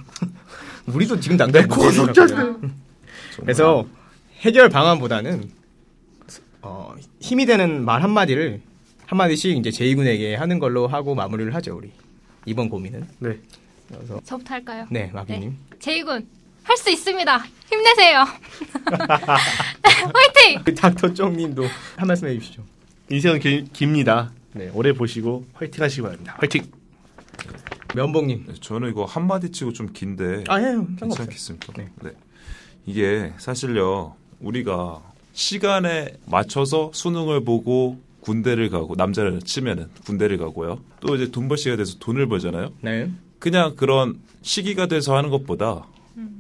우리도 0.87 1.21
지금 1.21 1.37
당장 1.37 1.67
문제를 1.69 1.93
생각해요. 2.29 2.61
그래서 3.41 3.87
해결 4.41 4.69
방안보다는 4.69 5.51
어, 6.63 6.95
힘이 7.21 7.47
되는 7.47 7.85
말 7.85 8.03
한마디를 8.03 8.61
한마디씩 9.07 9.57
이제 9.59 9.71
제이군에게 9.71 10.37
하는 10.37 10.59
걸로 10.59 10.87
하고 10.87 11.15
마무리를 11.15 11.55
하죠, 11.57 11.77
우리. 11.77 11.91
이번 12.47 12.69
고민은. 12.69 13.07
네. 13.19 13.39
그래서 13.89 14.21
저부터 14.25 14.55
할까요? 14.55 14.87
네, 14.91 15.11
마기님. 15.13 15.57
제이군 15.81 16.27
할 16.65 16.77
수 16.77 16.91
있습니다. 16.91 17.45
힘내세요. 17.71 18.25
화이팅! 20.15 20.63
그 20.65 20.75
닥터 20.75 21.13
쫑님도 21.13 21.65
한 21.97 22.07
말씀 22.09 22.29
해주시죠. 22.29 22.63
인생은 23.11 23.41
기- 23.41 23.65
깁니다. 23.73 24.31
네, 24.55 24.71
오래 24.73 24.93
보시고 24.93 25.45
화이팅 25.55 25.83
하시기 25.83 26.03
바랍니다. 26.03 26.37
화이팅! 26.39 26.65
면봉님. 27.95 28.45
네, 28.49 28.55
저는 28.61 28.91
이거 28.91 29.05
한마디 29.05 29.51
치고 29.51 29.73
좀 29.73 29.93
긴데 29.93 30.45
아. 30.49 30.59
상관없어요. 30.61 30.97
괜찮겠습니까? 30.97 31.73
네. 31.77 31.89
네. 32.03 32.11
이게 32.87 33.33
사실요, 33.39 34.15
우리가 34.41 35.03
시간에 35.33 36.15
맞춰서 36.27 36.91
수능을 36.93 37.45
보고 37.45 37.99
군대를 38.21 38.71
가고, 38.71 38.95
남자를 38.97 39.41
치면은 39.41 39.89
군대를 40.05 40.39
가고요. 40.39 40.79
또 41.01 41.17
이제 41.17 41.31
돈 41.31 41.49
벌 41.49 41.57
시기가 41.59 41.77
돼서 41.77 41.97
돈을 41.99 42.27
벌잖아요. 42.29 42.73
네. 42.81 43.11
그냥 43.39 43.75
그런 43.77 44.21
시기가 44.43 44.87
돼서 44.87 45.17
하는 45.17 45.31
것보다 45.31 45.85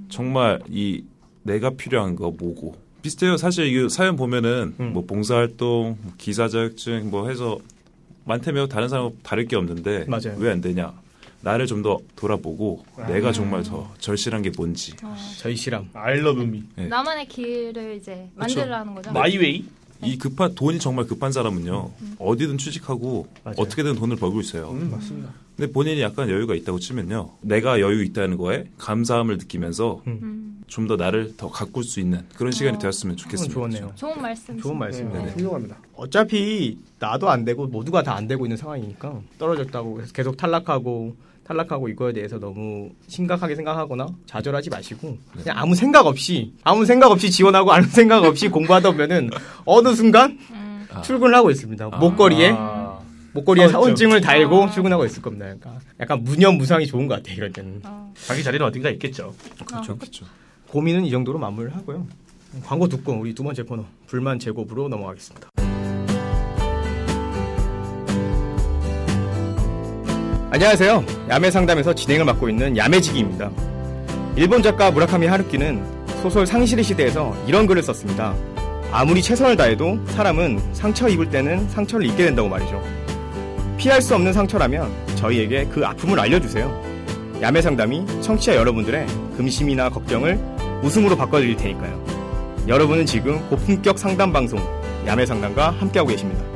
정말 0.08 0.60
이 0.70 1.02
내가 1.42 1.70
필요한 1.70 2.14
거 2.14 2.30
뭐고 2.30 2.76
비슷해요. 3.02 3.36
사실 3.36 3.66
이 3.66 3.88
사연 3.88 4.14
보면은 4.14 4.74
음. 4.78 4.92
뭐 4.92 5.04
봉사활동, 5.04 5.98
뭐 6.00 6.12
기사 6.18 6.46
자격증 6.46 7.10
뭐 7.10 7.28
해서 7.28 7.58
많다며 8.24 8.68
다른 8.68 8.88
사람하고 8.88 9.16
다를 9.24 9.46
게 9.46 9.56
없는데. 9.56 10.06
왜 10.38 10.50
안 10.52 10.60
되냐? 10.60 10.92
나를 11.42 11.66
좀 11.66 11.82
더 11.82 11.98
돌아보고 12.16 12.84
내가 13.08 13.32
정말 13.32 13.62
더 13.64 13.92
절실한 13.98 14.42
게 14.42 14.50
뭔지 14.56 14.94
저희 15.38 15.56
실험. 15.56 15.88
I 15.94 16.18
love 16.18 16.42
me. 16.44 16.62
네. 16.76 16.86
나만의 16.86 17.26
길을 17.26 17.96
이제 17.96 18.28
만들라는 18.36 18.94
거죠. 18.94 19.12
마이웨이. 19.12 19.64
이 20.04 20.18
급한 20.18 20.54
돈이 20.54 20.78
정말 20.80 21.06
급한 21.06 21.30
사람은요 21.32 21.90
어디든 22.18 22.58
취직하고 22.58 23.28
맞아요. 23.44 23.54
어떻게든 23.58 23.94
돈을 23.96 24.16
벌고 24.16 24.40
있어요. 24.40 24.70
음, 24.70 24.90
맞습니다. 24.90 25.32
근데 25.56 25.70
본인이 25.72 26.00
약간 26.00 26.28
여유가 26.28 26.54
있다고 26.54 26.78
치면요 26.80 27.30
내가 27.40 27.80
여유 27.80 28.02
있다는 28.04 28.36
거에 28.36 28.64
감사함을 28.78 29.38
느끼면서 29.38 30.02
음. 30.08 30.62
좀더 30.66 30.96
나를 30.96 31.36
더 31.36 31.50
가꿀 31.50 31.84
수 31.84 32.00
있는 32.00 32.24
그런 32.34 32.50
시간이 32.52 32.76
어. 32.76 32.80
되었으면 32.80 33.16
좋겠습니다. 33.16 33.54
좋았네요. 33.54 33.92
좋은 33.94 34.20
말씀. 34.22 34.58
좋은 34.60 34.78
말씀이네요. 34.78 35.24
네, 35.26 35.32
훌륭합니다. 35.32 35.76
어차피 35.94 36.78
나도 36.98 37.28
안 37.30 37.44
되고 37.44 37.66
모두가 37.66 38.02
다 38.02 38.14
안 38.16 38.26
되고 38.26 38.44
있는 38.46 38.56
상황이니까 38.56 39.20
떨어졌다고 39.38 40.00
계속 40.14 40.36
탈락하고 40.36 41.14
탈락하고 41.44 41.88
이거에 41.88 42.12
대해서 42.12 42.38
너무 42.38 42.90
심각하게 43.08 43.54
생각하거나 43.56 44.06
좌절하지 44.26 44.70
마시고 44.70 45.18
그냥 45.32 45.58
아무 45.58 45.74
생각 45.74 46.06
없이 46.06 46.52
아무 46.64 46.84
생각 46.84 47.10
없이 47.10 47.30
지원하고 47.30 47.72
아무 47.72 47.86
생각 47.90 48.24
없이 48.24 48.48
공부하다 48.48 48.92
보면은 48.92 49.30
어느 49.64 49.94
순간 49.94 50.38
음. 50.50 50.86
출근을 51.02 51.34
하고 51.34 51.50
있습니다. 51.50 51.88
목걸이에 51.88 52.52
아, 52.56 52.98
목걸이에 53.32 53.68
사원증. 53.68 54.08
사원증을 54.08 54.20
달고 54.20 54.64
아. 54.64 54.70
출근하고 54.70 55.04
있을 55.06 55.22
겁니다. 55.22 55.48
약간, 55.48 55.80
약간 56.00 56.22
무념무상이 56.22 56.86
좋은 56.86 57.06
것 57.08 57.16
같아요. 57.16 57.36
이럴 57.36 57.52
때는 57.52 57.80
어. 57.84 58.12
자기 58.26 58.42
자리는 58.42 58.64
어딘가 58.64 58.90
있겠죠. 58.90 59.34
그렇죠, 59.64 59.96
그렇죠. 59.96 60.26
고민은 60.68 61.04
이 61.04 61.10
정도로 61.10 61.38
마무리를 61.38 61.74
하고요. 61.76 62.06
광고 62.64 62.86
듣고 62.88 63.12
우리 63.14 63.34
두 63.34 63.42
번째 63.42 63.62
코너 63.62 63.84
불만 64.06 64.38
제곱으로 64.38 64.88
넘어가겠습니다. 64.88 65.48
안녕하세요. 70.54 71.02
야매 71.30 71.50
상담에서 71.50 71.94
진행을 71.94 72.26
맡고 72.26 72.46
있는 72.50 72.76
야매지기입니다. 72.76 73.50
일본 74.36 74.62
작가 74.62 74.90
무라카미 74.90 75.26
하루키는 75.26 75.82
소설 76.20 76.46
상실의 76.46 76.84
시대에서 76.84 77.34
이런 77.46 77.66
글을 77.66 77.82
썼습니다. 77.82 78.34
아무리 78.90 79.22
최선을 79.22 79.56
다해도 79.56 79.98
사람은 80.08 80.74
상처 80.74 81.08
입을 81.08 81.30
때는 81.30 81.70
상처를 81.70 82.04
입게 82.04 82.26
된다고 82.26 82.50
말이죠. 82.50 82.82
피할 83.78 84.02
수 84.02 84.14
없는 84.14 84.34
상처라면 84.34 84.92
저희에게 85.14 85.68
그 85.72 85.86
아픔을 85.86 86.20
알려주세요. 86.20 86.82
야매 87.40 87.62
상담이 87.62 88.04
청취자 88.20 88.54
여러분들의 88.54 89.06
금심이나 89.38 89.88
걱정을 89.88 90.38
웃음으로 90.82 91.16
바꿔드릴 91.16 91.56
테니까요. 91.56 92.04
여러분은 92.68 93.06
지금 93.06 93.40
고품격 93.48 93.98
상담 93.98 94.34
방송 94.34 94.60
야매 95.06 95.24
상담과 95.24 95.70
함께하고 95.70 96.10
계십니다. 96.10 96.51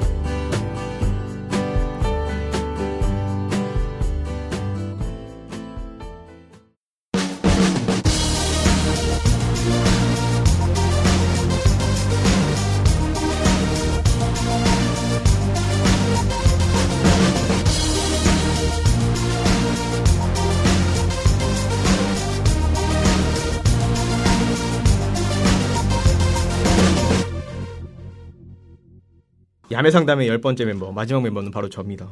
야매 29.77 29.91
상담의 29.91 30.27
열 30.27 30.39
번째 30.39 30.65
멤버, 30.65 30.91
마지막 30.91 31.23
멤버는 31.23 31.51
바로 31.51 31.69
저입니다. 31.69 32.09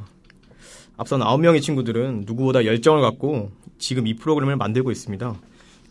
앞선 0.98 1.22
아홉 1.22 1.40
명의 1.40 1.62
친구들은 1.62 2.24
누구보다 2.26 2.66
열정을 2.66 3.00
갖고 3.00 3.52
지금 3.78 4.06
이 4.06 4.12
프로그램을 4.12 4.56
만들고 4.56 4.90
있습니다. 4.90 5.34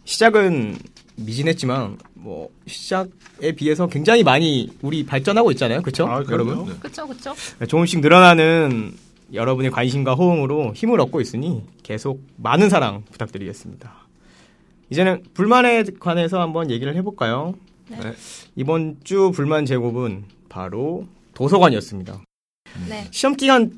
시작은 0.03 0.77
미진했지만 1.15 1.97
뭐 2.13 2.49
시작에 2.67 3.53
비해서 3.55 3.87
굉장히 3.87 4.21
많이 4.21 4.71
우리 4.83 5.03
발전하고 5.03 5.49
있잖아요, 5.53 5.81
그렇죠? 5.81 6.05
아. 6.05 6.23
여러분 6.29 6.79
그쵸 6.79 7.07
그쵸. 7.07 7.33
조금씩 7.67 8.01
늘어나는 8.01 8.93
여러분의 9.33 9.71
관심과 9.71 10.13
호응으로 10.13 10.73
힘을 10.75 10.99
얻고 10.99 11.21
있으니 11.21 11.63
계속 11.81 12.21
많은 12.35 12.69
사랑 12.69 13.03
부탁드리겠습니다. 13.11 13.91
이제는 14.91 15.23
불만에 15.33 15.85
관해서 15.99 16.39
한번 16.39 16.69
얘기를 16.69 16.95
해볼까요? 16.97 17.55
네. 17.89 17.97
네. 17.99 18.13
이번 18.55 18.97
주 19.03 19.31
불만 19.33 19.65
제곱은 19.65 20.25
바로 20.49 21.07
도서관이었습니다. 21.33 22.21
네. 22.89 23.07
시험 23.11 23.35
기간 23.35 23.71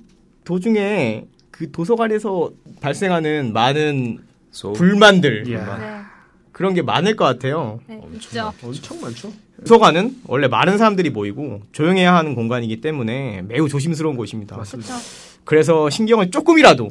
도중에 0.44 1.26
그 1.52 1.72
도서관에서 1.72 2.52
발생하는 2.82 3.54
많은 3.54 4.20
So, 4.52 4.72
불만들 4.72 5.48
이야. 5.50 5.78
네. 5.78 6.02
그런 6.54 6.74
게 6.74 6.82
많을 6.82 7.18
것 7.18 7.26
같아요. 7.26 7.82
네. 7.88 8.02
있죠. 8.14 8.54
엄청 8.64 9.02
많죠. 9.02 9.34
도서관은 9.60 10.22
원래 10.28 10.48
많은 10.48 10.78
사람들이 10.78 11.10
모이고 11.10 11.62
조용해야 11.74 12.16
하는 12.16 12.36
공간이기 12.36 12.80
때문에 12.80 13.42
매우 13.42 13.68
조심스러운 13.68 14.16
곳입니다. 14.16 14.58
그쵸. 14.58 14.78
그래서 15.44 15.90
신경을 15.90 16.32
조금이라도 16.32 16.90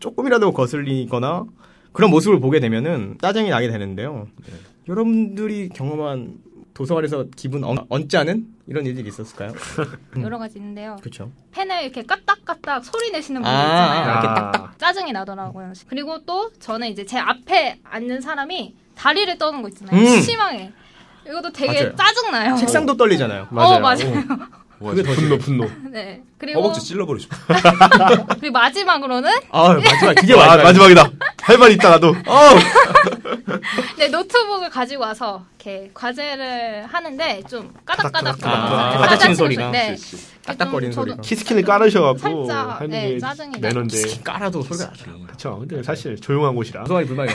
조금이라도 0.00 0.52
거슬리거나 0.52 1.44
그런 1.92 2.10
모습을 2.10 2.40
보게 2.40 2.58
되면은 2.58 3.18
짜증이 3.20 3.50
나게 3.50 3.68
되는데요. 3.68 4.26
여러분들이 4.88 5.68
경험한 5.68 6.34
도서관에서 6.74 7.26
기분 7.36 7.62
언, 7.64 7.78
언짢은 7.88 8.46
이런 8.66 8.84
일들이 8.84 9.08
있었을까요? 9.08 9.52
여러 10.20 10.38
가지 10.38 10.58
있는데요. 10.58 10.96
그렇죠. 11.00 11.30
펜을 11.52 11.82
이렇게 11.84 12.02
까딱까딱 12.02 12.84
소리 12.84 13.12
내시는 13.12 13.42
분들 13.42 13.56
아, 13.56 13.62
있잖아요. 13.62 14.10
이렇게 14.10 14.58
아, 14.58 14.72
짜증이 14.76 15.12
나더라고요. 15.12 15.72
그리고 15.88 16.24
또 16.24 16.50
저는 16.58 16.88
이제 16.88 17.06
제 17.06 17.18
앞에 17.18 17.78
앉는 17.84 18.20
사람이 18.20 18.74
다리를 18.96 19.38
떠는 19.38 19.62
거 19.62 19.68
있잖아요. 19.68 19.96
음. 19.98 20.20
심하게. 20.20 20.72
이것도 21.26 21.52
되게 21.52 21.84
맞아요. 21.84 21.96
짜증나요. 21.96 22.56
책상도 22.56 22.96
떨리잖아요. 22.96 23.48
어, 23.50 23.78
맞아요. 23.78 24.24
와, 24.80 24.90
그게 24.90 25.02
더 25.02 25.12
분노 25.14 25.38
분노. 25.38 25.70
네. 25.90 26.22
그리고, 26.38 26.60
허벅지 26.60 26.80
찔러버리고 26.86 27.18
싶어. 27.22 27.36
그리고 28.40 28.52
마지막으로는 28.52 29.30
아 29.50 29.74
마지막 29.74 30.14
그게 30.20 30.34
아, 30.34 30.36
마지막. 30.46 30.62
마지막이다. 30.64 31.10
할 31.42 31.58
말 31.58 31.70
있다 31.72 31.90
나도. 31.90 32.14
네, 33.98 34.08
노트북을 34.08 34.70
가지고 34.70 35.02
와서 35.02 35.44
이렇게 35.58 35.90
과제를 35.94 36.86
하는데 36.86 37.42
좀 37.48 37.72
까닥까닥 37.84 38.36
아, 38.42 38.50
까닥 38.50 38.98
과자 38.98 39.16
치는 39.18 39.34
치는 39.34 39.34
소리가. 39.36 39.70
네. 39.70 39.96
좀 39.96 40.56
저도 40.56 40.90
소리가. 40.92 41.22
key 41.22 41.34
skin을 41.34 41.62
깔으셔갖고 41.62 42.18
살짝, 42.46 42.80
하는 42.80 42.90
네, 42.90 43.08
게 43.14 43.18
짜증이 43.18 43.50
나요. 43.52 43.60
매너인데. 43.60 44.20
깔아도 44.22 44.62
소리가 44.62 44.86
나죠. 44.86 45.04
그렇죠. 45.26 45.58
근데 45.60 45.82
사실 45.82 46.16
조용한 46.16 46.54
곳이라. 46.54 46.82
도서관이 46.84 47.06
불만이. 47.06 47.30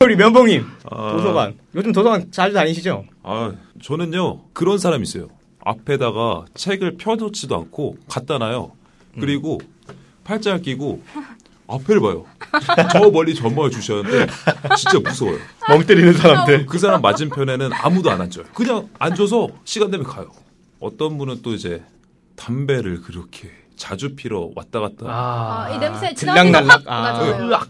우리 0.00 0.16
면봉님 0.16 0.66
아, 0.90 1.12
도서관 1.12 1.54
요즘 1.74 1.92
도서관 1.92 2.30
자주 2.32 2.52
다니시죠? 2.54 3.04
아, 3.22 3.52
저는요 3.82 4.40
그런 4.52 4.78
사람이 4.78 5.02
있어요. 5.04 5.28
앞에다가 5.64 6.44
책을 6.54 6.96
펴놓지도 6.96 7.54
않고 7.56 7.96
갖다 8.08 8.38
놔요. 8.38 8.72
그리고 9.18 9.60
팔짱을 10.24 10.62
끼고 10.62 11.02
앞에를 11.68 12.00
봐요. 12.00 12.24
저 12.92 13.10
멀리 13.10 13.34
전망을 13.34 13.70
주셨는데 13.70 14.26
진짜 14.76 14.98
무서워요. 14.98 15.38
멍 15.68 15.84
때리는 15.84 16.12
사람들. 16.14 16.66
그 16.66 16.78
사람 16.78 17.00
맞은편에는 17.02 17.70
아무도 17.72 18.10
안 18.10 18.20
앉아요. 18.20 18.44
그냥 18.54 18.88
앉아서 18.98 19.48
시간 19.64 19.90
되면 19.90 20.06
가요. 20.06 20.30
어떤 20.80 21.16
분은 21.18 21.42
또 21.42 21.54
이제 21.54 21.82
담배를 22.36 23.02
그렇게 23.02 23.50
자주 23.76 24.14
피러 24.14 24.50
왔다 24.54 24.80
갔다. 24.80 25.06
아, 25.06 25.70
이 25.74 25.78
냄새 25.78 26.12
들락날락. 26.14 26.82
아. 26.86 27.38
으악. 27.40 27.68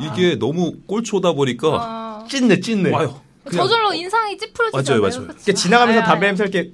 이게 0.00 0.36
너무 0.36 0.74
꼴초다 0.86 1.32
보니까 1.32 1.68
아, 1.80 2.24
찐네 2.28 2.60
찐네. 2.60 2.90
와요. 2.90 3.20
저절로 3.52 3.92
인상이 3.94 4.36
찌푸려지잖아요. 4.36 5.00
맞아요, 5.02 5.20
맞아요. 5.26 5.54
지나가면서 5.54 6.00
네. 6.00 6.06
담배 6.06 6.26
냄새 6.26 6.44
이렇게 6.44 6.70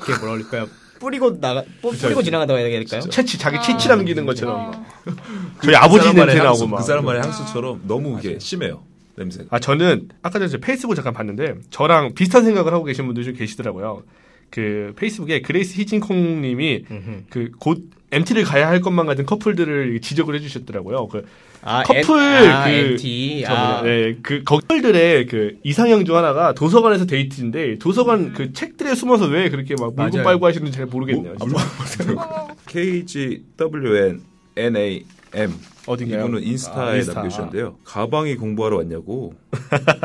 그게 0.00 0.18
뭐라 0.18 0.36
그럴까요? 0.36 0.66
뿌리고 0.98 1.38
나가 1.40 1.62
뿌- 1.80 1.92
뿌리고 1.92 2.22
지나가다고 2.22 2.58
해야 2.58 2.68
될까요? 2.68 3.00
체취 3.02 3.38
자기 3.38 3.56
아. 3.58 3.60
체취 3.60 3.88
남기는 3.88 4.26
것처럼. 4.26 4.72
어. 4.72 4.86
저희 5.62 5.74
아버지 5.76 6.12
냄새 6.12 6.38
나고 6.38 6.66
막. 6.66 6.78
그 6.78 6.82
사람만의 6.84 7.22
향수처럼 7.22 7.82
너무 7.86 8.18
이게 8.18 8.38
심해요. 8.40 8.82
냄새가. 9.16 9.46
아 9.50 9.58
저는 9.60 10.08
아까 10.22 10.38
전에 10.38 10.48
저 10.48 10.58
페이스북 10.58 10.94
잠깐 10.94 11.12
봤는데 11.12 11.54
저랑 11.70 12.14
비슷한 12.14 12.44
생각을 12.44 12.72
하고 12.72 12.84
계신 12.84 13.06
분들 13.06 13.24
좀 13.24 13.34
계시더라고요. 13.34 14.02
그 14.50 14.92
페이스북에 14.96 15.40
그레이스 15.42 15.78
히진콩님이. 15.80 16.84
그 17.30 17.50
곧 17.60 17.82
MT를 18.10 18.44
가야 18.44 18.68
할 18.68 18.80
것만 18.80 19.06
같은 19.06 19.26
커플들을 19.26 20.00
지적을 20.00 20.34
해주셨더라고요. 20.36 21.08
그 21.08 21.26
아, 21.62 21.82
커플 21.82 22.18
엔- 22.20 22.50
아, 22.50 22.64
그. 22.66 22.96
저 23.44 23.52
아, 23.54 23.82
네, 23.82 24.16
그 24.22 24.42
커플들의 24.44 25.26
그 25.26 25.56
이상형 25.64 26.04
중 26.04 26.16
하나가 26.16 26.54
도서관에서 26.54 27.04
데이트인데 27.06 27.78
도서관 27.78 28.32
그 28.32 28.52
책들에 28.52 28.94
숨어서 28.94 29.26
왜 29.26 29.50
그렇게 29.50 29.74
막 29.78 29.94
맞아요. 29.94 30.22
빨고 30.22 30.46
하시는지 30.46 30.72
잘 30.72 30.86
모르겠네요. 30.86 31.34
어. 31.40 32.48
KGWN 32.66 34.20
NAM 34.56 35.54
어딘가요? 35.86 36.20
이분은 36.24 36.42
인스타에 36.44 36.88
아, 36.88 36.96
인스타. 36.96 37.14
남겨주셨는데요. 37.14 37.76
가방이 37.84 38.36
공부하러 38.36 38.76
왔냐고 38.78 39.34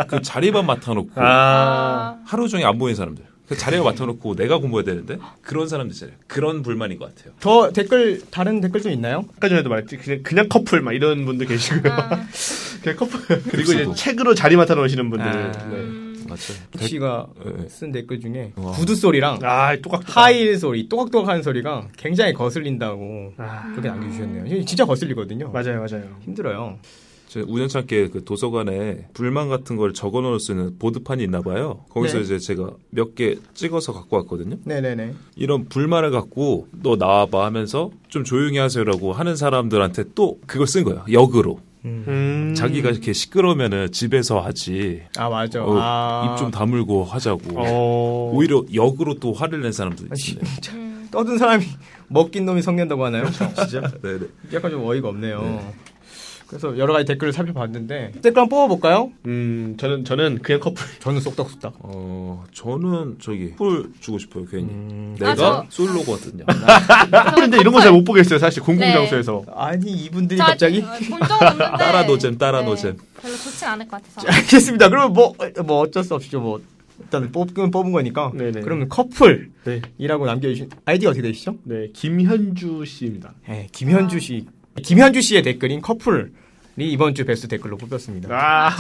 그 0.08 0.22
자리만 0.22 0.66
맡아놓고 0.66 1.12
아, 1.22 1.24
아, 1.26 2.18
하루 2.26 2.48
종일 2.48 2.66
안 2.66 2.78
보이는 2.78 2.96
사람들. 2.96 3.24
그 3.48 3.58
자리에 3.58 3.82
맡아놓고 3.82 4.36
내가 4.36 4.58
공부해야 4.58 4.86
되는데 4.86 5.18
그런 5.42 5.68
사람들 5.68 5.94
있잖아요. 5.94 6.16
그런 6.28 6.62
불만인 6.62 6.98
것 6.98 7.14
같아요. 7.14 7.34
더 7.40 7.72
댓글 7.72 8.22
다른 8.32 8.62
댓글 8.62 8.82
좀 8.82 8.92
있나요? 8.92 9.26
아까 9.36 9.50
전에도 9.50 9.70
말했지 9.70 9.98
그냥, 9.98 10.24
그냥 10.24 10.50
커플 10.50 10.82
막 10.82 10.94
이런 10.94 11.26
분들 11.26 11.48
계시고요. 11.48 11.92
아, 11.92 12.10
그냥 12.82 12.98
커플 12.98 13.42
그리고 13.44 13.74
이제 13.74 13.86
글 13.86 13.96
책으로 13.96 14.34
자리 14.34 14.56
맡아 14.56 14.76
놓으시는 14.76 15.10
분들. 15.10 15.28
아. 15.28 15.52
네. 15.70 15.76
음, 15.76 16.26
맞죠. 16.30 16.54
씨가 16.80 17.28
네. 17.46 17.68
쓴 17.68 17.92
댓글 17.92 18.22
중에 18.22 18.54
와. 18.56 18.72
구두 18.72 18.96
소리랑 18.96 19.40
아, 19.44 19.76
똑같 19.82 20.02
하이힐 20.06 20.58
소리, 20.58 20.88
또각또각하는 20.88 21.44
소리가 21.44 21.90
굉장히 21.98 22.34
거슬린다고 22.34 23.34
아, 23.38 23.70
그렇게 23.72 23.90
남겨주셨네요. 23.90 24.66
진짜 24.66 24.86
거슬리거든요. 24.86 25.52
맞아요, 25.52 25.86
맞아요. 25.86 26.18
힘들어요. 26.22 26.80
저 27.34 27.42
우연찮게 27.48 28.10
그 28.10 28.24
도서관에 28.24 29.08
불만 29.16 29.50
같은 29.50 29.76
걸 29.76 29.92
적어 29.94 30.22
놓을 30.22 30.40
수 30.40 30.52
있는 30.52 30.78
보드판이 30.78 31.24
있나 31.24 31.42
봐요. 31.42 31.84
거기서 31.90 32.18
네. 32.20 32.24
이제 32.24 32.38
제가 32.38 32.70
몇 32.92 33.16
개 33.16 33.36
찍어서 33.56 33.92
갖고 33.92 34.18
왔거든요. 34.18 34.58
네네네. 34.66 35.14
이런 35.36 35.66
불만을 35.66 36.12
갖고 36.12 36.68
너 36.84 36.96
나와봐 36.96 37.44
하면서 37.44 37.90
좀 38.08 38.24
조용히 38.24 38.60
하세요라고 38.60 39.14
하는 39.14 39.36
사람들한테 39.36 40.04
또 40.14 40.40
그걸 40.46 40.68
쓴 40.68 40.84
거예요. 40.84 41.04
역으로. 41.12 41.60
음. 41.86 42.54
자기가 42.56 42.92
이렇게 42.92 43.14
시끄러우면은 43.14 43.92
집에서 43.92 44.40
하지. 44.40 45.02
아 45.18 45.28
맞아. 45.28 45.64
어, 45.66 45.76
아, 45.80 46.34
입좀 46.36 46.52
다물고 46.52 47.04
하자고. 47.04 47.42
어. 47.60 48.32
오히려 48.32 48.64
역으로 48.74 49.16
또 49.16 49.34
화를 49.34 49.62
낸 49.62 49.72
사람도 49.72 50.04
음. 50.06 51.08
떠든 51.10 51.38
사람이 51.40 51.66
먹긴 52.10 52.46
놈이 52.46 52.62
성낸다고 52.62 53.04
하나요? 53.06 53.26
진짜 53.32 53.82
네네. 54.04 54.20
약간 54.54 54.70
좀 54.72 54.84
어이가 54.86 55.10
없네요. 55.10 55.74
그래서 56.54 56.78
여러 56.78 56.94
가지 56.94 57.06
댓글을 57.06 57.34
살펴봤는데 57.34 58.12
댓글 58.22 58.42
한번 58.44 58.50
뽑아볼까요? 58.50 59.12
음, 59.26 59.76
저는 59.80 60.06
저는 60.06 60.40
그냥 60.44 60.60
커플. 60.62 60.86
저는 61.00 61.20
쏙닥쏙닥. 61.22 61.74
어, 61.80 62.44
저는 62.54 63.18
저기 63.20 63.54
풀 63.56 63.92
주고 64.00 64.20
싶어요, 64.20 64.46
괜히. 64.46 64.66
음, 64.66 65.16
내가 65.20 65.32
아, 65.32 65.36
저- 65.36 65.66
솔로거든요. 65.70 66.46
커플인데 66.46 67.58
이런 67.62 67.74
거 67.74 67.80
잘 67.82 67.92
못 67.92 68.04
보겠어요, 68.04 68.38
사실 68.40 68.62
공공장소에서. 68.64 69.46
아니 69.56 69.92
이분들이 69.92 70.38
저 70.38 70.46
갑자기 70.46 70.84
따라 71.78 72.04
노잼, 72.04 72.38
따라 72.38 72.60
네, 72.62 72.66
노잼. 72.68 72.98
별로 73.22 73.36
좋진 73.36 73.68
않을 73.68 73.88
것 73.88 74.02
같아서. 74.04 74.28
알겠습니다. 74.28 74.90
그러면 74.90 75.14
뭐, 75.14 75.34
뭐 75.66 75.80
어쩔 75.82 76.04
수 76.04 76.14
없죠. 76.14 76.40
뭐 76.40 76.62
일단 77.00 77.32
뽑은 77.32 77.72
뽑은 77.72 77.92
거니까. 77.92 78.32
네네. 78.36 78.62
그러면 78.62 78.88
커플이라고 78.90 79.50
네. 79.66 80.08
남겨주신 80.08 80.70
아이디 80.86 81.08
어떻게 81.08 81.24
되시죠? 81.24 81.56
네, 81.64 81.90
김현주 81.94 82.86
씨입니다. 82.86 83.34
네, 83.48 83.68
김현주 83.72 84.20
씨. 84.20 84.46
김현주 84.82 85.22
씨의 85.22 85.42
댓글인 85.44 85.82
커플 85.82 86.32
이 86.78 86.86
이번 86.92 87.14
주 87.14 87.24
베스트 87.26 87.48
댓글로 87.48 87.78
뽑혔습니다. 87.78 88.30
아, 88.32 88.72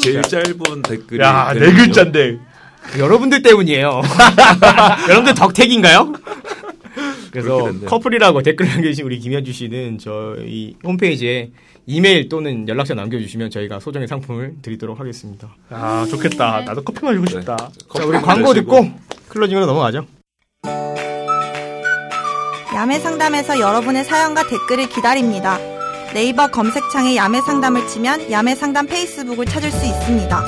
제일 0.00 0.22
짧은 0.22 0.82
댓글이. 0.82 1.22
야, 1.22 1.52
네. 1.54 1.72
글자인데. 1.72 2.38
여러분들 2.98 3.42
때문이에요. 3.42 4.02
여러분들 5.08 5.34
덕택인가요? 5.34 6.12
그래서. 7.30 7.72
커플이라고 7.86 8.42
댓글 8.42 8.66
남겨주신 8.68 9.04
우리 9.04 9.18
김현주 9.18 9.52
씨는 9.52 9.98
저희 9.98 10.74
홈페이지에 10.84 11.50
이메일 11.86 12.28
또는 12.28 12.68
연락처 12.68 12.94
남겨주시면 12.94 13.50
저희가 13.50 13.80
소정의 13.80 14.06
상품을 14.06 14.56
드리도록 14.60 15.00
하겠습니다. 15.00 15.48
아, 15.70 16.06
좋겠다. 16.10 16.62
나도 16.62 16.82
커피 16.82 17.04
마시고 17.04 17.26
싶다. 17.26 17.56
자, 17.56 18.04
우리 18.04 18.18
광고 18.20 18.52
듣고 18.52 18.90
클로징으로 19.28 19.66
넘어가죠. 19.66 20.06
야매 22.74 22.98
상담에서 22.98 23.58
여러분의 23.58 24.04
사연과 24.04 24.46
댓글을 24.46 24.88
기다립니다. 24.88 25.58
네이버 26.14 26.48
검색창에 26.48 27.14
야매 27.16 27.40
상담을 27.40 27.86
치면 27.86 28.30
야매 28.32 28.54
상담 28.56 28.86
페이스북을 28.86 29.46
찾을 29.46 29.70
수 29.70 29.84
있습니다. 29.86 30.44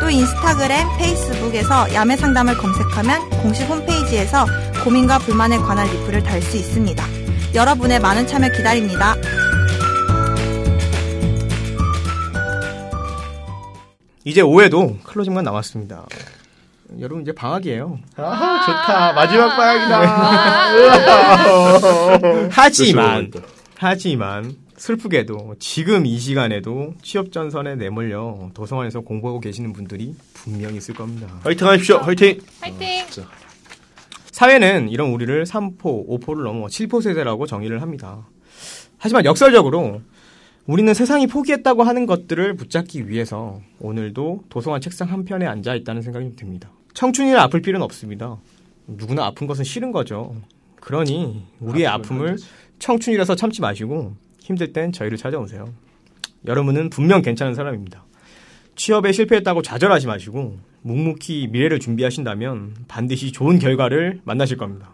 또 0.00 0.10
인스타그램, 0.10 0.88
페이스북에서 0.98 1.94
야매 1.94 2.16
상담을 2.16 2.56
검색하면 2.58 3.30
공식 3.42 3.62
홈페이지에서 3.64 4.44
고민과 4.82 5.18
불만에 5.20 5.56
관한 5.58 5.86
리플을 5.86 6.22
달 6.24 6.42
수 6.42 6.56
있습니다. 6.56 7.04
여러분의 7.54 8.00
많은 8.00 8.26
참여 8.26 8.48
기다립니다. 8.50 9.14
이제 14.24 14.42
5회도 14.42 15.02
클로징만 15.04 15.44
남았습니다. 15.44 16.06
여러분 17.00 17.22
이제 17.22 17.32
방학이에요. 17.32 17.98
아, 18.16 18.60
좋다. 18.66 19.12
마지막 19.12 19.52
아. 19.52 19.56
방학이다. 19.56 20.00
하지만 22.50 23.30
하지만 23.76 24.56
슬프게도 24.84 25.54
지금 25.60 26.04
이 26.04 26.18
시간에도 26.18 26.92
취업 27.00 27.32
전선에 27.32 27.74
내몰려 27.76 28.50
도서관에서 28.52 29.00
공부하고 29.00 29.40
계시는 29.40 29.72
분들이 29.72 30.14
분명히 30.34 30.76
있을 30.76 30.94
겁니다. 30.94 31.40
화이팅 31.42 31.66
하십시오. 31.66 31.96
화이팅. 31.96 32.38
파이팅! 32.60 33.06
사회는 34.30 34.90
이런 34.90 35.08
우리를 35.08 35.42
3포, 35.44 36.06
5포를 36.06 36.42
넘어 36.42 36.66
7포 36.66 37.00
세대라고 37.00 37.46
정의를 37.46 37.80
합니다. 37.80 38.28
하지만 38.98 39.24
역설적으로 39.24 40.02
우리는 40.66 40.92
세상이 40.92 41.28
포기했다고 41.28 41.82
하는 41.82 42.04
것들을 42.04 42.54
붙잡기 42.56 43.08
위해서 43.08 43.62
오늘도 43.80 44.44
도서관 44.50 44.82
책상 44.82 45.10
한편에 45.10 45.46
앉아 45.46 45.76
있다는 45.76 46.02
생각이 46.02 46.26
좀 46.26 46.36
듭니다. 46.36 46.70
청춘이라 46.92 47.42
아플 47.42 47.62
필요는 47.62 47.82
없습니다. 47.84 48.36
누구나 48.86 49.24
아픈 49.24 49.46
것은 49.46 49.64
싫은 49.64 49.92
거죠. 49.92 50.36
그러니 50.80 51.46
우리의 51.60 51.86
아픔을 51.86 52.36
청춘이라서 52.80 53.34
참지 53.34 53.62
마시고 53.62 54.22
힘들 54.44 54.74
땐 54.74 54.92
저희를 54.92 55.16
찾아오세요. 55.16 55.72
여러분은 56.46 56.90
분명 56.90 57.22
괜찮은 57.22 57.54
사람입니다. 57.54 58.04
취업에 58.76 59.10
실패했다고 59.10 59.62
좌절하지 59.62 60.06
마시고 60.06 60.58
묵묵히 60.82 61.48
미래를 61.50 61.80
준비하신다면 61.80 62.74
반드시 62.86 63.32
좋은 63.32 63.58
결과를 63.58 64.20
만나실 64.24 64.58
겁니다. 64.58 64.90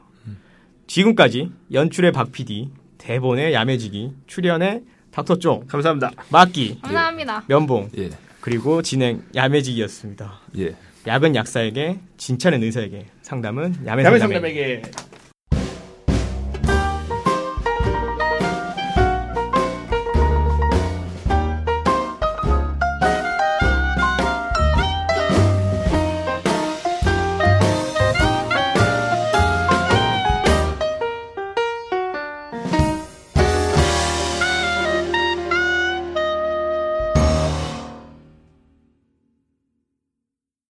지금까지 0.86 1.50
연출의 1.72 2.12
박 2.12 2.30
PD, 2.30 2.70
대본의 2.98 3.52
야매지기, 3.52 4.12
출연의 4.28 4.84
닥터쫑, 5.10 5.66
감사합니다. 5.66 6.12
막기, 6.30 6.78
감사합니다. 6.82 7.44
면봉, 7.48 7.90
예, 7.98 8.10
그리고 8.40 8.82
진행 8.82 9.24
야매지기였습니다. 9.34 10.40
예. 10.58 10.76
약은 11.08 11.34
약사에게, 11.34 11.98
진짜는 12.18 12.62
의사에게, 12.62 13.06
상담은 13.22 13.74
야매 13.84 14.04
야매 14.04 14.18
상담에게. 14.20 14.82
상담에게. 14.82 15.09